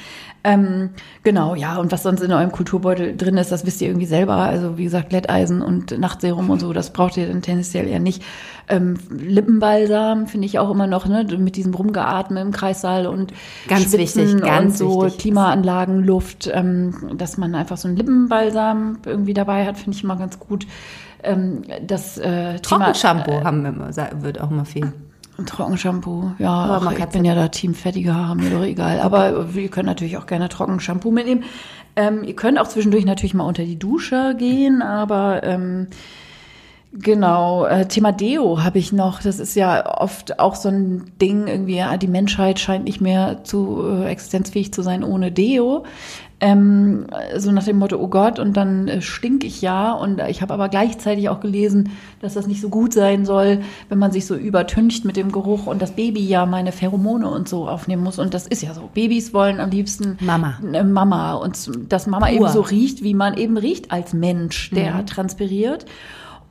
[0.47, 0.91] Ähm,
[1.25, 4.37] genau, ja, und was sonst in eurem Kulturbeutel drin ist, das wisst ihr irgendwie selber.
[4.37, 8.23] Also wie gesagt, Glätteisen und Nachtserum und so, das braucht ihr dann tendenziell eher nicht.
[8.69, 13.33] Ähm, Lippenbalsam finde ich auch immer noch, ne, mit diesem Rumgeatmen im Kreissaal und
[13.67, 15.23] ganz wichtig, ganz und so wichtig.
[15.23, 20.17] Klimaanlagen, Luft, ähm, dass man einfach so einen Lippenbalsam irgendwie dabei hat, finde ich immer
[20.17, 20.65] ganz gut.
[21.25, 24.93] Ähm, das äh, Trockenshampoo äh, haben wir immer, wird auch immer viel.
[25.45, 29.01] Trockenshampoo, ja, aber ach, ich bin ja da Team fettige Haare, mir doch egal.
[29.01, 31.45] Aber ihr könnt natürlich auch gerne Trockenshampoo mitnehmen.
[31.95, 35.89] Ähm, ihr könnt auch zwischendurch natürlich mal unter die Dusche gehen, aber ähm,
[36.99, 39.21] Genau, äh, Thema Deo habe ich noch.
[39.21, 43.45] Das ist ja oft auch so ein Ding, irgendwie, ja, die Menschheit scheint nicht mehr
[43.45, 45.85] zu äh, existenzfähig zu sein ohne Deo.
[46.39, 47.07] Ähm,
[47.37, 49.93] so nach dem Motto, oh Gott, und dann äh, stink ich ja.
[49.93, 53.99] Und ich habe aber gleichzeitig auch gelesen, dass das nicht so gut sein soll, wenn
[53.99, 57.69] man sich so übertüncht mit dem Geruch und das Baby ja meine Pheromone und so
[57.69, 58.19] aufnehmen muss.
[58.19, 58.91] Und das ist ja so.
[58.93, 60.59] Babys wollen am liebsten Mama.
[60.73, 61.35] Äh, Mama.
[61.35, 62.35] Und dass Mama Pur.
[62.35, 65.07] eben so riecht, wie man eben riecht als Mensch, der mhm.
[65.07, 65.87] transpiriert.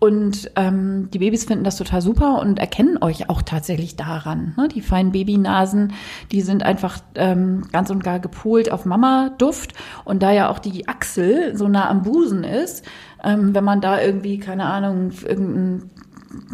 [0.06, 4.54] Und ähm, die Babys finden das total super und erkennen euch auch tatsächlich daran.
[4.56, 4.68] Ne?
[4.68, 5.94] Die feinen Babynasen,
[6.32, 9.74] die sind einfach ähm, ganz und gar gepolt auf Mama-Duft.
[10.04, 12.86] Und da ja auch die Achsel so nah am Busen ist,
[13.24, 15.90] ähm, wenn man da irgendwie, keine Ahnung, irgendein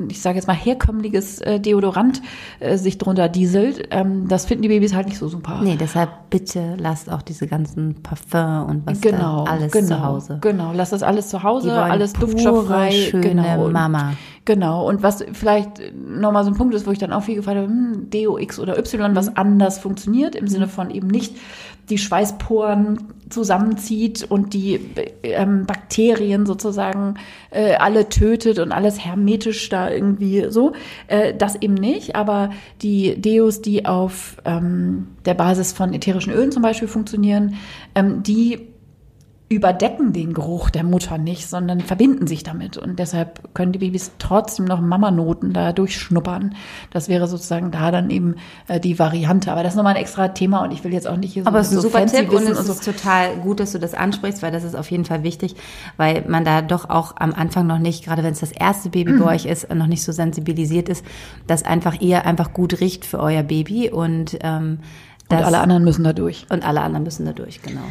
[0.10, 2.22] ich sage jetzt mal, herkömmliches äh, Deodorant
[2.60, 3.88] äh, sich drunter dieselt.
[3.92, 5.60] Ähm, das finden die Babys halt nicht so super.
[5.64, 10.04] Nee, deshalb bitte lasst auch diese ganzen Parfum und was genau, da alles genau, zu
[10.04, 10.38] Hause.
[10.42, 12.92] Genau, lasst das alles zu Hause, alles duftstofffrei.
[12.92, 13.70] Schöne genau.
[13.70, 14.14] Mama.
[14.44, 17.58] Genau, und was vielleicht nochmal so ein Punkt ist, wo ich dann auch viel gefragt
[17.58, 19.34] habe, hm, Deo X oder Y, was mhm.
[19.36, 21.36] anders funktioniert, im Sinne von eben nicht
[21.90, 24.80] die Schweißporen zusammenzieht und die
[25.24, 27.16] ähm, Bakterien sozusagen
[27.52, 30.74] äh, alle tötet und alles hermetisch da irgendwie so.
[31.08, 32.50] Äh, das eben nicht, aber
[32.82, 37.56] die Deos, die auf ähm, der Basis von ätherischen Ölen zum Beispiel funktionieren,
[37.94, 38.71] ähm, die
[39.52, 42.78] überdecken den Geruch der Mutter nicht, sondern verbinden sich damit.
[42.78, 46.56] Und deshalb können die Babys trotzdem noch Mamanoten da durchschnuppern.
[46.92, 48.36] Das wäre sozusagen da dann eben
[48.70, 49.52] äh, die Variante.
[49.52, 51.50] Aber das ist nochmal ein extra Thema und ich will jetzt auch nicht hier so
[51.50, 52.72] Aber es ist ein so super Tipp und es und so.
[52.72, 55.56] ist total gut, dass du das ansprichst, weil das ist auf jeden Fall wichtig,
[55.98, 59.18] weil man da doch auch am Anfang noch nicht, gerade wenn es das erste Baby
[59.20, 61.06] bei euch ist, noch nicht so sensibilisiert ist,
[61.48, 64.80] dass einfach ihr einfach gut riecht für euer Baby und ähm,
[65.30, 66.46] und alle anderen müssen da durch.
[66.50, 67.84] Und alle anderen müssen da durch, genau.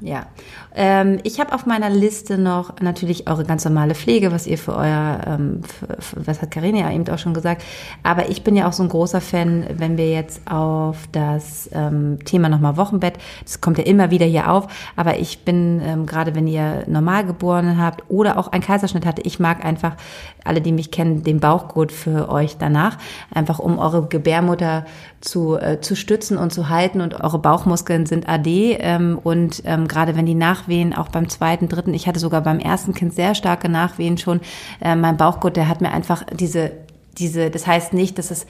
[0.00, 0.26] Ja.
[0.74, 4.74] Ähm, ich habe auf meiner Liste noch natürlich eure ganz normale Pflege, was ihr für
[4.74, 7.62] euer, ähm, für, für, was hat Karina ja eben auch schon gesagt.
[8.02, 12.18] Aber ich bin ja auch so ein großer Fan, wenn wir jetzt auf das ähm,
[12.24, 16.34] Thema nochmal Wochenbett, das kommt ja immer wieder hier auf, aber ich bin, ähm, gerade
[16.34, 19.96] wenn ihr Normalgeborenen habt oder auch einen Kaiserschnitt hatte, ich mag einfach,
[20.44, 22.96] alle, die mich kennen, den Bauchgurt für euch danach,
[23.32, 24.86] einfach um eure Gebärmutter
[25.20, 29.86] zu, äh, zu stützen und zu halten und eure Bauchmuskeln sind AD ähm, und ähm,
[29.90, 33.34] gerade wenn die Nachwehen auch beim zweiten, dritten, ich hatte sogar beim ersten Kind sehr
[33.34, 34.40] starke Nachwehen schon,
[34.80, 36.72] äh, mein Bauchgurt, der hat mir einfach diese
[37.18, 38.46] diese, das heißt nicht, dass es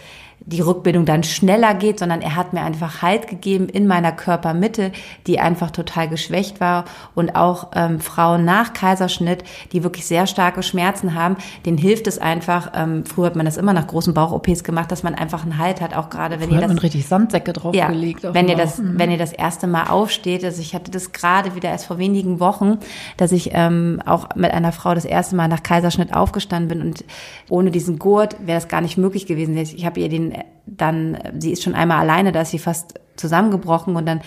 [0.47, 4.91] die Rückbildung dann schneller geht, sondern er hat mir einfach Halt gegeben in meiner Körpermitte,
[5.27, 10.63] die einfach total geschwächt war und auch ähm, Frauen nach Kaiserschnitt, die wirklich sehr starke
[10.63, 11.37] Schmerzen haben,
[11.67, 12.73] denen hilft es einfach.
[12.75, 15.81] Ähm, früher hat man das immer nach großen Bauch-OPs gemacht, dass man einfach einen Halt
[15.81, 18.25] hat, auch gerade wenn früher ihr das hat man richtig Sandsäcke draufgelegt.
[18.25, 18.99] Ja, wenn ihr das, mhm.
[18.99, 22.41] wenn ihr das erste Mal aufsteht, also ich hatte das gerade wieder erst vor wenigen
[22.41, 22.79] Wochen,
[23.19, 27.05] dass ich ähm, auch mit einer Frau das erste Mal nach Kaiserschnitt aufgestanden bin und
[27.51, 29.57] ohne diesen Gurt wäre das gar nicht möglich gewesen.
[29.57, 30.30] Ich habe ihr den
[30.67, 34.21] dann, sie ist schon einmal alleine, da ist sie fast zusammengebrochen und dann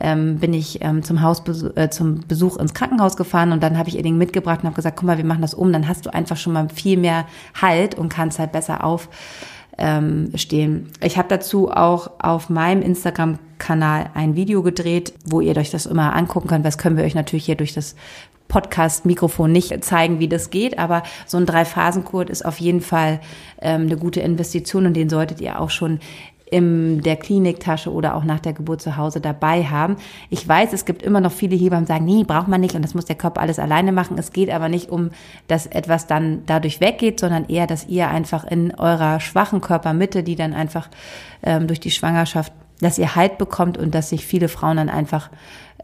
[0.00, 1.42] ähm, bin ich ähm, zum Haus
[1.74, 4.76] äh, zum Besuch ins Krankenhaus gefahren und dann habe ich ihr den mitgebracht und habe
[4.76, 7.26] gesagt, guck mal, wir machen das um, dann hast du einfach schon mal viel mehr
[7.60, 9.08] Halt und kannst halt besser auf
[9.78, 10.88] ähm, stehen.
[11.02, 16.14] Ich habe dazu auch auf meinem Instagram-Kanal ein Video gedreht, wo ihr euch das immer
[16.14, 16.64] angucken könnt.
[16.64, 17.94] Was können wir euch natürlich hier durch das
[18.48, 23.20] Podcast-Mikrofon nicht zeigen, wie das geht, aber so ein Drei-Phasen-Code ist auf jeden Fall
[23.60, 26.00] ähm, eine gute Investition und den solltet ihr auch schon
[26.48, 29.96] in der Kliniktasche oder auch nach der Geburt zu Hause dabei haben.
[30.30, 32.82] Ich weiß, es gibt immer noch viele Hebammen, die sagen, nee, braucht man nicht und
[32.82, 34.16] das muss der Körper alles alleine machen.
[34.16, 35.10] Es geht aber nicht um,
[35.48, 40.36] dass etwas dann dadurch weggeht, sondern eher, dass ihr einfach in eurer schwachen Körpermitte, die
[40.36, 40.88] dann einfach
[41.42, 45.30] ähm, durch die Schwangerschaft, dass ihr Halt bekommt und dass sich viele Frauen dann einfach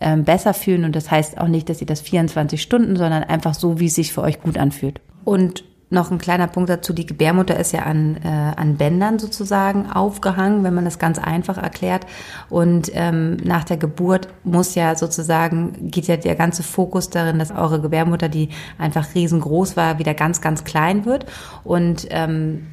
[0.00, 0.84] ähm, besser fühlen.
[0.84, 3.94] Und das heißt auch nicht, dass ihr das 24 Stunden, sondern einfach so, wie es
[3.94, 5.00] sich für euch gut anfühlt.
[5.24, 9.90] Und noch ein kleiner Punkt dazu, die Gebärmutter ist ja an, äh, an Bändern sozusagen
[9.92, 12.06] aufgehangen, wenn man das ganz einfach erklärt.
[12.48, 17.50] Und ähm, nach der Geburt muss ja sozusagen, geht ja der ganze Fokus darin, dass
[17.50, 21.26] eure Gebärmutter, die einfach riesengroß war, wieder ganz, ganz klein wird.
[21.62, 22.68] Und ähm,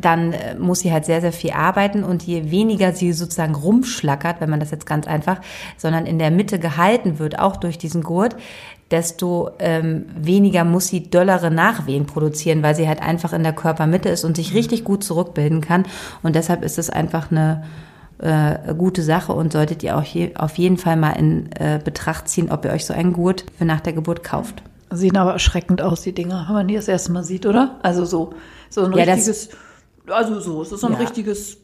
[0.00, 4.40] dann äh, muss sie halt sehr, sehr viel arbeiten und je weniger sie sozusagen rumschlackert,
[4.40, 5.40] wenn man das jetzt ganz einfach,
[5.76, 8.36] sondern in der Mitte gehalten wird, auch durch diesen Gurt,
[8.90, 14.08] desto ähm, weniger muss sie dollere Nachwehen produzieren, weil sie halt einfach in der Körpermitte
[14.08, 15.84] ist und sich richtig gut zurückbilden kann.
[16.22, 17.64] Und deshalb ist es einfach eine
[18.18, 22.28] äh, gute Sache und solltet ihr auch hier auf jeden Fall mal in äh, Betracht
[22.28, 24.62] ziehen, ob ihr euch so einen Gurt für nach der Geburt kauft.
[24.90, 27.78] Sehen aber erschreckend aus, die Dinger, wenn man die das erste Mal sieht, oder?
[27.82, 28.32] Also so,
[28.70, 29.50] so ein ja, richtiges
[30.10, 30.98] also so, es ist so ein ja.
[30.98, 31.58] richtiges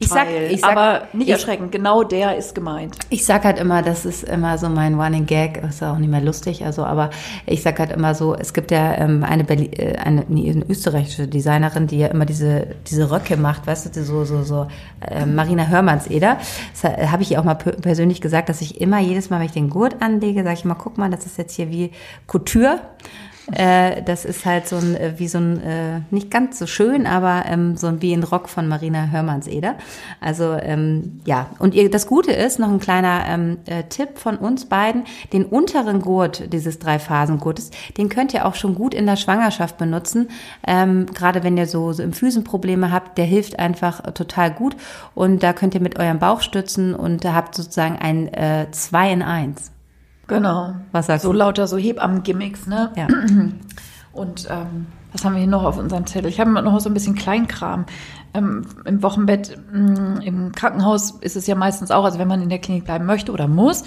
[0.00, 2.96] ich sag, ich sag, aber nicht erschreckend, genau der ist gemeint.
[3.10, 6.20] Ich sag halt immer, das ist immer so mein Running Gag, ist auch nicht mehr
[6.20, 7.10] lustig, also aber
[7.46, 11.26] ich sag halt immer so, es gibt ja ähm, eine, Berlin, äh, eine, eine österreichische
[11.26, 14.68] Designerin, die ja immer diese diese Röcke macht, weißt du, so so so
[15.00, 16.38] äh, Marina Hörmannseder.
[16.80, 19.52] Das habe ich ihr auch mal persönlich gesagt, dass ich immer jedes Mal, wenn ich
[19.52, 21.90] den Gurt anlege, sage ich mal, guck mal, das ist jetzt hier wie
[22.28, 22.80] Couture.
[23.52, 27.06] Äh, das ist halt so ein, äh, wie so ein, äh, nicht ganz so schön,
[27.06, 29.76] aber ähm, so ein, wie ein Rock von Marina Hörmannseder.
[30.20, 34.36] Also ähm, ja, und ihr, das Gute ist, noch ein kleiner ähm, äh, Tipp von
[34.36, 39.16] uns beiden, den unteren Gurt dieses Drei-Phasen-Gurtes, den könnt ihr auch schon gut in der
[39.16, 40.28] Schwangerschaft benutzen.
[40.66, 44.76] Ähm, Gerade wenn ihr so, so im Füßenprobleme habt, der hilft einfach total gut.
[45.14, 49.22] Und da könnt ihr mit eurem Bauch stützen und habt sozusagen ein äh, 2 in
[49.22, 49.77] 1.
[50.28, 50.76] Genau.
[50.92, 51.38] Was sagst so du?
[51.38, 52.92] lauter so Hebammen-Gimmicks, ne?
[52.96, 53.08] Ja.
[54.12, 56.28] Und ähm, was haben wir hier noch auf unserem Zettel?
[56.28, 57.86] Ich habe noch so ein bisschen Kleinkram.
[58.34, 62.42] Ähm, Im Wochenbett, mh, mm, im Krankenhaus ist es ja meistens auch, also wenn man
[62.42, 63.84] in der Klinik bleiben möchte oder muss,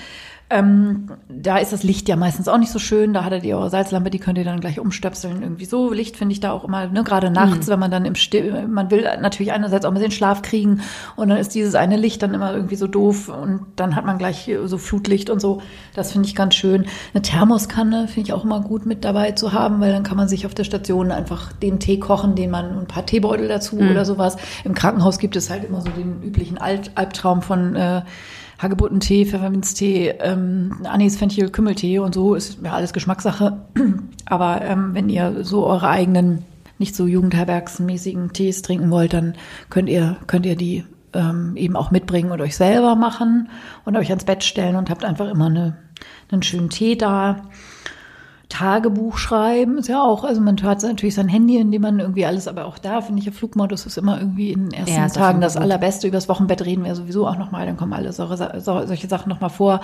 [0.52, 3.14] ähm, da ist das Licht ja meistens auch nicht so schön.
[3.14, 5.42] Da hattet ihr eure Salzlampe, die könnt ihr dann gleich umstöpseln.
[5.42, 5.92] Irgendwie so.
[5.92, 7.72] Licht finde ich da auch immer, ne, gerade nachts, mhm.
[7.72, 10.82] wenn man dann im Still, man will natürlich einerseits auch ein bisschen Schlaf kriegen
[11.16, 14.18] und dann ist dieses eine Licht dann immer irgendwie so doof und dann hat man
[14.18, 15.62] gleich so Flutlicht und so.
[15.96, 16.86] Das finde ich ganz schön.
[17.14, 20.28] Eine Thermoskanne finde ich auch immer gut mit dabei zu haben, weil dann kann man
[20.28, 23.92] sich auf der Station einfach den Tee kochen, den man ein paar Teebeutel dazu mhm.
[23.92, 24.38] oder sowas.
[24.64, 28.02] Im Krankenhaus gibt es halt immer so den üblichen Alt Albtraum von äh,
[28.62, 33.58] Hagebuttentee, Pfefferminztee, ähm, Anis, Fenchel, Kümmeltee und so ist ja alles Geschmackssache.
[34.26, 36.46] Aber ähm, wenn ihr so eure eigenen,
[36.78, 39.36] nicht so jugendherbergsmäßigen Tees trinken wollt, dann
[39.70, 40.84] könnt ihr, könnt ihr die
[41.14, 43.50] ähm, eben auch mitbringen und euch selber machen
[43.84, 45.78] und euch ans Bett stellen und habt einfach immer eine,
[46.32, 47.44] einen schönen Tee da.
[48.52, 52.26] Tagebuch schreiben ist ja auch, also man hat natürlich sein Handy, in dem man irgendwie
[52.26, 55.08] alles, aber auch da finde ich, der Flugmodus ist immer irgendwie in den ersten Ja,
[55.08, 55.64] Tagen das gut.
[55.64, 56.08] allerbeste.
[56.08, 59.50] Übers Wochenbett reden wir sowieso auch nochmal, dann kommen alle solche, so- solche Sachen nochmal
[59.50, 59.80] vor.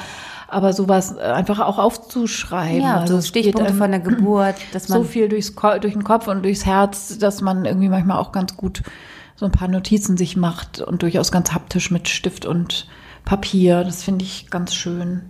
[0.49, 2.81] Aber sowas äh, einfach auch aufzuschreiben.
[2.81, 5.93] Ja, also so geht Stichpunkte einem von der Geburt, dass man so viel durchs, durch
[5.93, 8.83] den Kopf und durchs Herz, dass man irgendwie manchmal auch ganz gut
[9.35, 12.87] so ein paar Notizen sich macht und durchaus ganz haptisch mit Stift und
[13.23, 13.83] Papier.
[13.83, 15.21] Das finde ich ganz schön.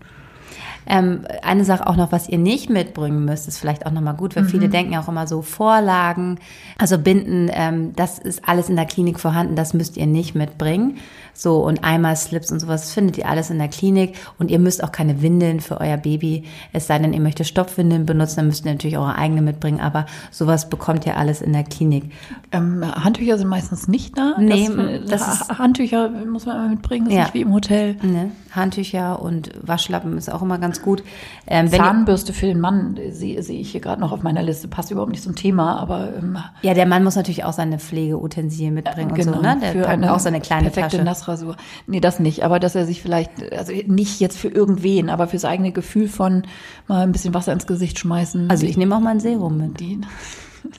[0.87, 4.35] Ähm, eine Sache auch noch, was ihr nicht mitbringen müsst, ist vielleicht auch nochmal gut,
[4.35, 6.39] weil viele denken ja auch immer so Vorlagen,
[6.77, 10.97] also Binden, ähm, das ist alles in der Klinik vorhanden, das müsst ihr nicht mitbringen.
[11.33, 14.91] So und Eimerslips und sowas findet ihr alles in der Klinik und ihr müsst auch
[14.91, 18.71] keine Windeln für euer Baby, es sei denn, ihr möchtet Stopfwindeln benutzen, dann müsst ihr
[18.71, 22.11] natürlich eure eigene mitbringen, aber sowas bekommt ihr alles in der Klinik.
[22.51, 24.35] Ähm, Handtücher sind meistens nicht da.
[24.39, 24.67] Nee,
[25.07, 27.23] das, das ist- Handtücher muss man immer mitbringen, das ist Ja.
[27.25, 27.97] nicht wie im Hotel.
[28.01, 28.31] Ne?
[28.57, 31.03] Handtücher und Waschlappen ist auch immer ganz gut.
[31.47, 34.67] Ähm, Zahnbürste für den Mann sehe sehe ich hier gerade noch auf meiner Liste.
[34.67, 38.73] Passt überhaupt nicht zum Thema, aber ähm, ja, der Mann muss natürlich auch seine Pflegeutensilien
[38.73, 39.57] mitbringen und so, ne?
[39.61, 41.03] Der für eine auch seine kleine perfekte Tasche.
[41.03, 41.55] Nassrasur.
[41.85, 45.45] Nee, das nicht, aber dass er sich vielleicht, also nicht jetzt für irgendwen, aber fürs
[45.45, 46.43] eigene Gefühl von
[46.87, 48.49] mal ein bisschen Wasser ins Gesicht schmeißen.
[48.49, 49.79] Also ich nehme auch mal ein Serum mit.
[49.79, 50.01] die,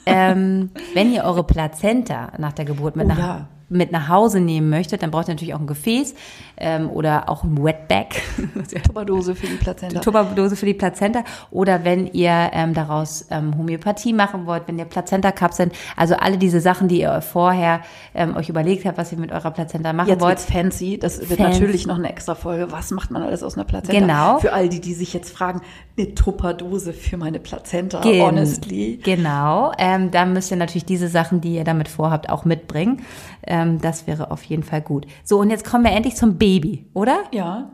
[0.06, 3.48] ähm, wenn ihr eure Plazenta nach der Geburt mit, Oh nach, ja.
[3.68, 6.14] Mit nach Hause nehmen möchtet, dann braucht ihr natürlich auch ein Gefäß
[6.56, 8.06] ähm, oder auch ein Wetbag,
[8.86, 10.00] Tupperdose für die Plazenta.
[10.00, 11.22] Tupperdose für die Plazenta.
[11.50, 16.60] Oder wenn ihr ähm, daraus ähm, Homöopathie machen wollt, wenn ihr Plazenta-Kapseln, also alle diese
[16.60, 17.80] Sachen, die ihr vorher
[18.14, 20.38] ähm, euch überlegt habt, was ihr mit eurer Plazenta machen Jetzt wollt.
[20.38, 20.98] wird's fancy.
[20.98, 21.60] Das wird Fancy.
[21.60, 22.72] natürlich noch eine extra Folge.
[22.72, 24.00] Was macht man alles aus einer Plazenta?
[24.00, 24.38] Genau.
[24.38, 25.60] Für all die, die sich jetzt fragen,
[25.96, 28.98] eine Tupperdose für meine Plazenta, Gen- honestly.
[29.02, 29.72] Genau.
[29.78, 33.02] Ähm, dann müsst ihr natürlich diese Sachen, die ihr damit vorhabt, auch mitbringen.
[33.46, 35.06] Ähm, das wäre auf jeden Fall gut.
[35.24, 37.18] So, und jetzt kommen wir endlich zum Baby, oder?
[37.32, 37.70] Ja.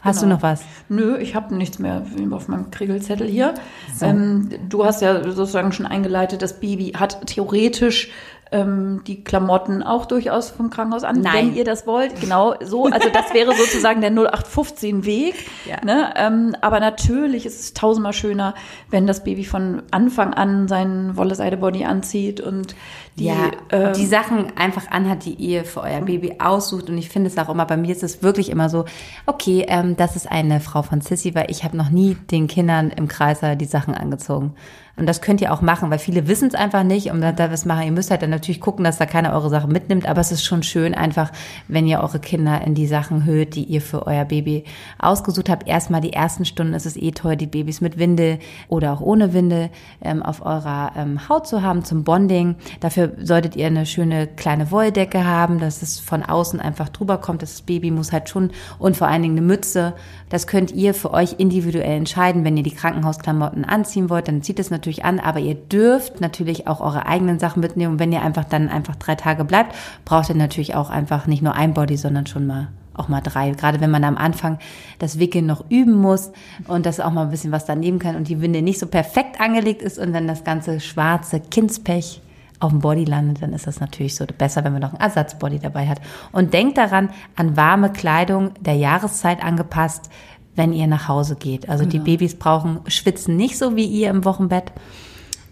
[0.00, 0.30] Hast Genau.
[0.30, 0.62] du noch was?
[0.88, 3.54] Nö, ich habe nichts mehr auf meinem Kriegelzettel hier.
[4.00, 8.10] Ähm, du hast ja sozusagen schon eingeleitet, das Baby hat theoretisch
[8.52, 11.34] ähm, die Klamotten auch durchaus vom Krankenhaus an, Nein.
[11.48, 12.20] wenn ihr das wollt.
[12.20, 12.86] Genau so.
[12.86, 15.34] Also das wäre sozusagen der 0815-Weg.
[15.66, 15.84] Ja.
[15.84, 16.14] Ne?
[16.16, 18.54] Ähm, aber natürlich ist es tausendmal schöner,
[18.90, 22.74] wenn das Baby von Anfang an seinen Wolle-Seide-Body anzieht und
[23.18, 26.88] die, ja, ähm, die Sachen einfach anhat, die ihr für euer Baby aussucht.
[26.88, 28.84] Und ich finde es auch immer, bei mir ist es wirklich immer so,
[29.26, 32.90] okay, ähm, das ist eine Frau von Sissy, weil ich habe noch nie den Kindern
[32.90, 34.54] im Kreiser die Sachen angezogen.
[34.98, 37.52] Und das könnt ihr auch machen, weil viele wissen es einfach nicht und da, da
[37.52, 37.84] was machen.
[37.84, 40.44] Ihr müsst halt dann natürlich gucken, dass da keiner eure Sachen mitnimmt, aber es ist
[40.44, 41.30] schon schön einfach,
[41.68, 44.64] wenn ihr eure Kinder in die Sachen hüllt, die ihr für euer Baby
[44.98, 45.68] ausgesucht habt.
[45.68, 49.32] Erstmal die ersten Stunden ist es eh toll, die Babys mit Windel oder auch ohne
[49.32, 49.70] Windel
[50.02, 52.56] ähm, auf eurer ähm, Haut zu haben zum Bonding.
[52.80, 57.42] Dafür solltet ihr eine schöne kleine Wolldecke haben, dass es von außen einfach drüber kommt.
[57.42, 59.94] Das Baby muss halt schon und vor allen Dingen eine Mütze.
[60.28, 62.44] Das könnt ihr für euch individuell entscheiden.
[62.44, 66.66] Wenn ihr die Krankenhausklamotten anziehen wollt, dann zieht es natürlich an, aber ihr dürft natürlich
[66.66, 67.94] auch eure eigenen Sachen mitnehmen.
[67.94, 71.42] Und wenn ihr einfach dann einfach drei Tage bleibt, braucht ihr natürlich auch einfach nicht
[71.42, 73.50] nur ein Body, sondern schon mal auch mal drei.
[73.52, 74.58] Gerade wenn man am Anfang
[74.98, 76.32] das Wickeln noch üben muss
[76.66, 79.40] und das auch mal ein bisschen was daneben kann und die Winde nicht so perfekt
[79.40, 82.20] angelegt ist und dann das ganze schwarze Kindspech
[82.60, 85.58] auf dem Body landet, dann ist das natürlich so besser, wenn man noch einen Ersatzbody
[85.58, 86.00] dabei hat.
[86.32, 90.10] Und denkt daran, an warme Kleidung der Jahreszeit angepasst,
[90.56, 91.68] wenn ihr nach Hause geht.
[91.68, 94.72] Also die Babys brauchen, schwitzen nicht so wie ihr im Wochenbett.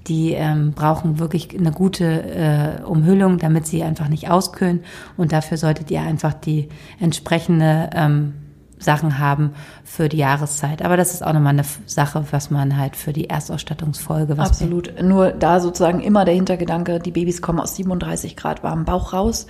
[0.09, 4.84] Die ähm, brauchen wirklich eine gute äh, Umhüllung, damit sie einfach nicht auskühlen.
[5.16, 8.34] Und dafür solltet ihr einfach die entsprechende ähm,
[8.79, 9.55] Sachen haben
[9.85, 10.83] für die Jahreszeit.
[10.83, 15.03] Aber das ist auch nochmal eine Sache, was man halt für die Erstausstattungsfolge, was Absolut.
[15.03, 19.47] Nur da sozusagen immer der Hintergedanke, die Babys kommen aus 37 Grad warmem Bauch raus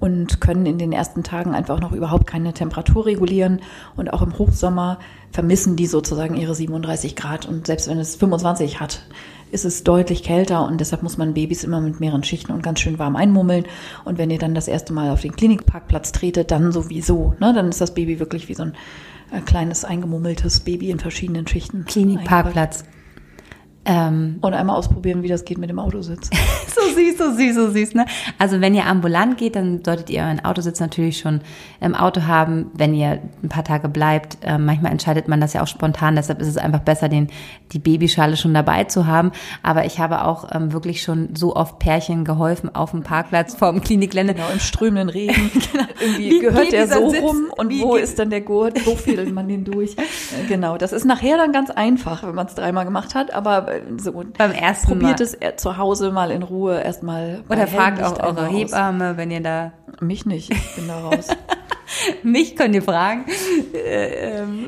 [0.00, 3.60] und können in den ersten Tagen einfach noch überhaupt keine Temperatur regulieren.
[3.96, 4.98] Und auch im Hochsommer
[5.32, 7.46] vermissen die sozusagen ihre 37 Grad.
[7.46, 9.02] Und selbst wenn es 25 hat,
[9.52, 12.80] ist es deutlich kälter und deshalb muss man Babys immer mit mehreren Schichten und ganz
[12.80, 13.64] schön warm einmummeln.
[14.04, 17.34] Und wenn ihr dann das erste Mal auf den Klinikparkplatz tretet, dann sowieso.
[17.40, 17.52] Ne?
[17.52, 18.74] Dann ist das Baby wirklich wie so ein
[19.32, 21.84] äh, kleines eingemummeltes Baby in verschiedenen Schichten.
[21.84, 22.84] Klinikparkplatz.
[23.86, 26.28] Ähm, Und einmal ausprobieren, wie das geht mit dem Autositz.
[26.66, 28.04] so süß, so süß, so süß, ne?
[28.38, 31.40] Also wenn ihr ambulant geht, dann solltet ihr euren Autositz natürlich schon
[31.80, 34.36] im Auto haben, wenn ihr ein paar Tage bleibt.
[34.42, 37.28] Äh, manchmal entscheidet man das ja auch spontan, deshalb ist es einfach besser, den,
[37.72, 39.32] die Babyschale schon dabei zu haben.
[39.62, 43.80] Aber ich habe auch ähm, wirklich schon so oft Pärchen geholfen auf dem Parkplatz vorm
[43.80, 44.34] Klinikgelände.
[44.34, 45.50] Genau, im strömenden Regen.
[46.00, 47.22] Irgendwie Wie gehört der so Sitz?
[47.22, 48.86] rum und Wie wo ist dann der Gurt?
[48.86, 49.96] Wo fädelt man den durch?
[50.48, 54.12] Genau, das ist nachher dann ganz einfach, wenn man es dreimal gemacht hat, aber so.
[54.12, 55.28] Beim ersten Probiert Mal.
[55.40, 57.42] es zu Hause mal in Ruhe erstmal.
[57.48, 58.46] Oder fragt auch eure.
[58.46, 59.72] Hebamme, wenn ihr da.
[60.00, 61.28] Mich nicht, ich bin da raus.
[62.22, 63.24] Mich könnt ihr fragen.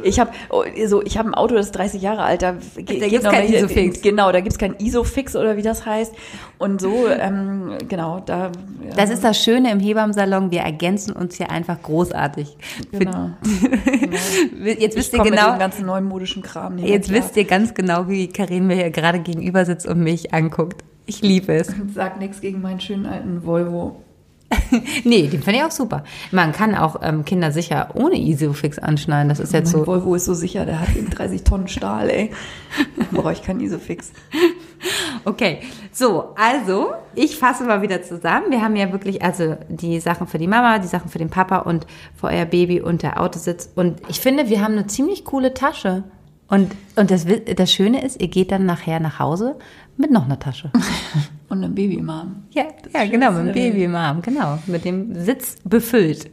[0.03, 0.31] Ich habe
[0.87, 2.43] so, ich habe ein Auto, das ist 30 Jahre alt.
[2.43, 4.03] Da, Da gibt's noch kein Isofix.
[4.03, 6.15] Genau, da gibt's kein Isofix oder wie das heißt.
[6.59, 8.47] Und so, ähm, genau, da.
[8.47, 8.51] ja.
[8.97, 10.51] Das ist das Schöne im Hebammensalon.
[10.51, 12.57] Wir ergänzen uns hier einfach großartig.
[12.91, 13.31] Für- Genau.
[14.79, 15.59] Jetzt wisst ihr genau.
[15.59, 17.21] ganzen neumodischen Kram nicht Jetzt klar.
[17.23, 20.85] wisst ihr ganz genau, wie Karin mir hier gerade gegenüber sitzt und mich anguckt.
[21.07, 21.69] Ich liebe es.
[21.95, 23.97] Sag nichts gegen meinen schönen alten Volvo.
[25.05, 26.05] Nee, den finde ich auch super.
[26.31, 29.29] Man kann auch ähm, Kinder sicher ohne Isofix anschneiden.
[29.29, 29.87] Das ist jetzt mein so.
[29.87, 32.31] Volvo ist so sicher, der hat eben 30 Tonnen Stahl, ey.
[32.97, 34.13] Da brauche ich keinen Isofix.
[35.25, 35.61] Okay,
[35.93, 38.51] so, also ich fasse mal wieder zusammen.
[38.51, 41.59] Wir haben ja wirklich also die Sachen für die Mama, die Sachen für den Papa
[41.59, 41.87] und
[42.17, 43.71] für euer Baby und der Autositz.
[43.77, 46.03] Und ich finde, wir haben eine ziemlich coole Tasche.
[46.49, 47.27] Und, und das,
[47.57, 49.57] das Schöne ist, ihr geht dann nachher nach Hause
[49.97, 50.73] mit noch einer Tasche.
[51.53, 52.45] Und ein Baby im Arm.
[52.53, 53.53] Ja, ja genau, mit dem Schönste.
[53.53, 54.59] Baby im Arm, genau.
[54.67, 56.31] Mit dem Sitz befüllt.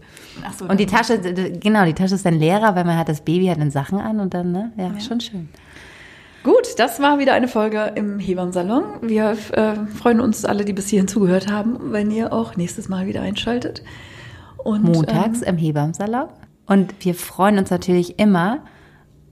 [0.47, 3.19] Ach so, Und die Tasche, genau, die Tasche ist dann leerer, weil man hat das
[3.19, 4.71] Baby hat dann Sachen an und dann, ne?
[4.77, 5.49] Ja, schon schön.
[6.43, 8.83] Gut, das war wieder eine Folge im Hebammensalon.
[9.01, 13.05] Wir äh, freuen uns alle, die bis hierhin zugehört haben, wenn ihr auch nächstes Mal
[13.05, 13.83] wieder einschaltet.
[14.63, 16.29] Und, montags Ähm, im Hebammensalon.
[16.65, 18.59] Und wir freuen uns natürlich immer,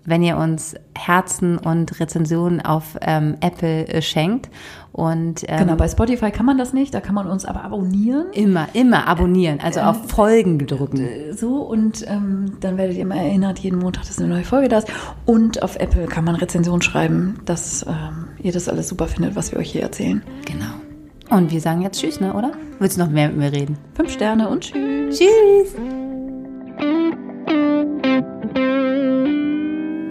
[0.08, 4.50] wenn ihr uns Herzen und Rezensionen auf ähm, Apple äh, schenkt.
[4.94, 8.28] Und ähm, genau, bei Spotify kann man das nicht, da kann man uns aber abonnieren.
[8.32, 11.08] immer, immer abonnieren, also auf Folgen drücken.
[11.34, 14.80] So, und ähm, dann werdet ihr immer erinnert, jeden Montag, dass eine neue Folge da
[14.80, 14.88] ist.
[15.26, 19.52] Und auf Apple kann man Rezension schreiben, dass ähm, ihr das alles super findet, was
[19.52, 20.24] wir euch hier erzählen.
[20.46, 21.36] Genau.
[21.38, 22.54] Und wir sagen jetzt Tschüss, ne, oder?
[22.80, 23.78] Willst du noch mehr mit mir reden?
[23.94, 25.20] Fünf Sterne und tschüss.
[25.20, 25.97] Tschüss!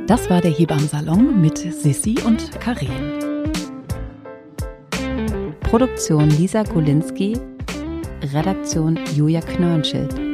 [0.07, 2.88] Das war der Hebammensalon mit Sissi und Karin.
[5.62, 7.36] Produktion Lisa Golinski,
[8.32, 10.26] Redaktion Julia Knörnschild.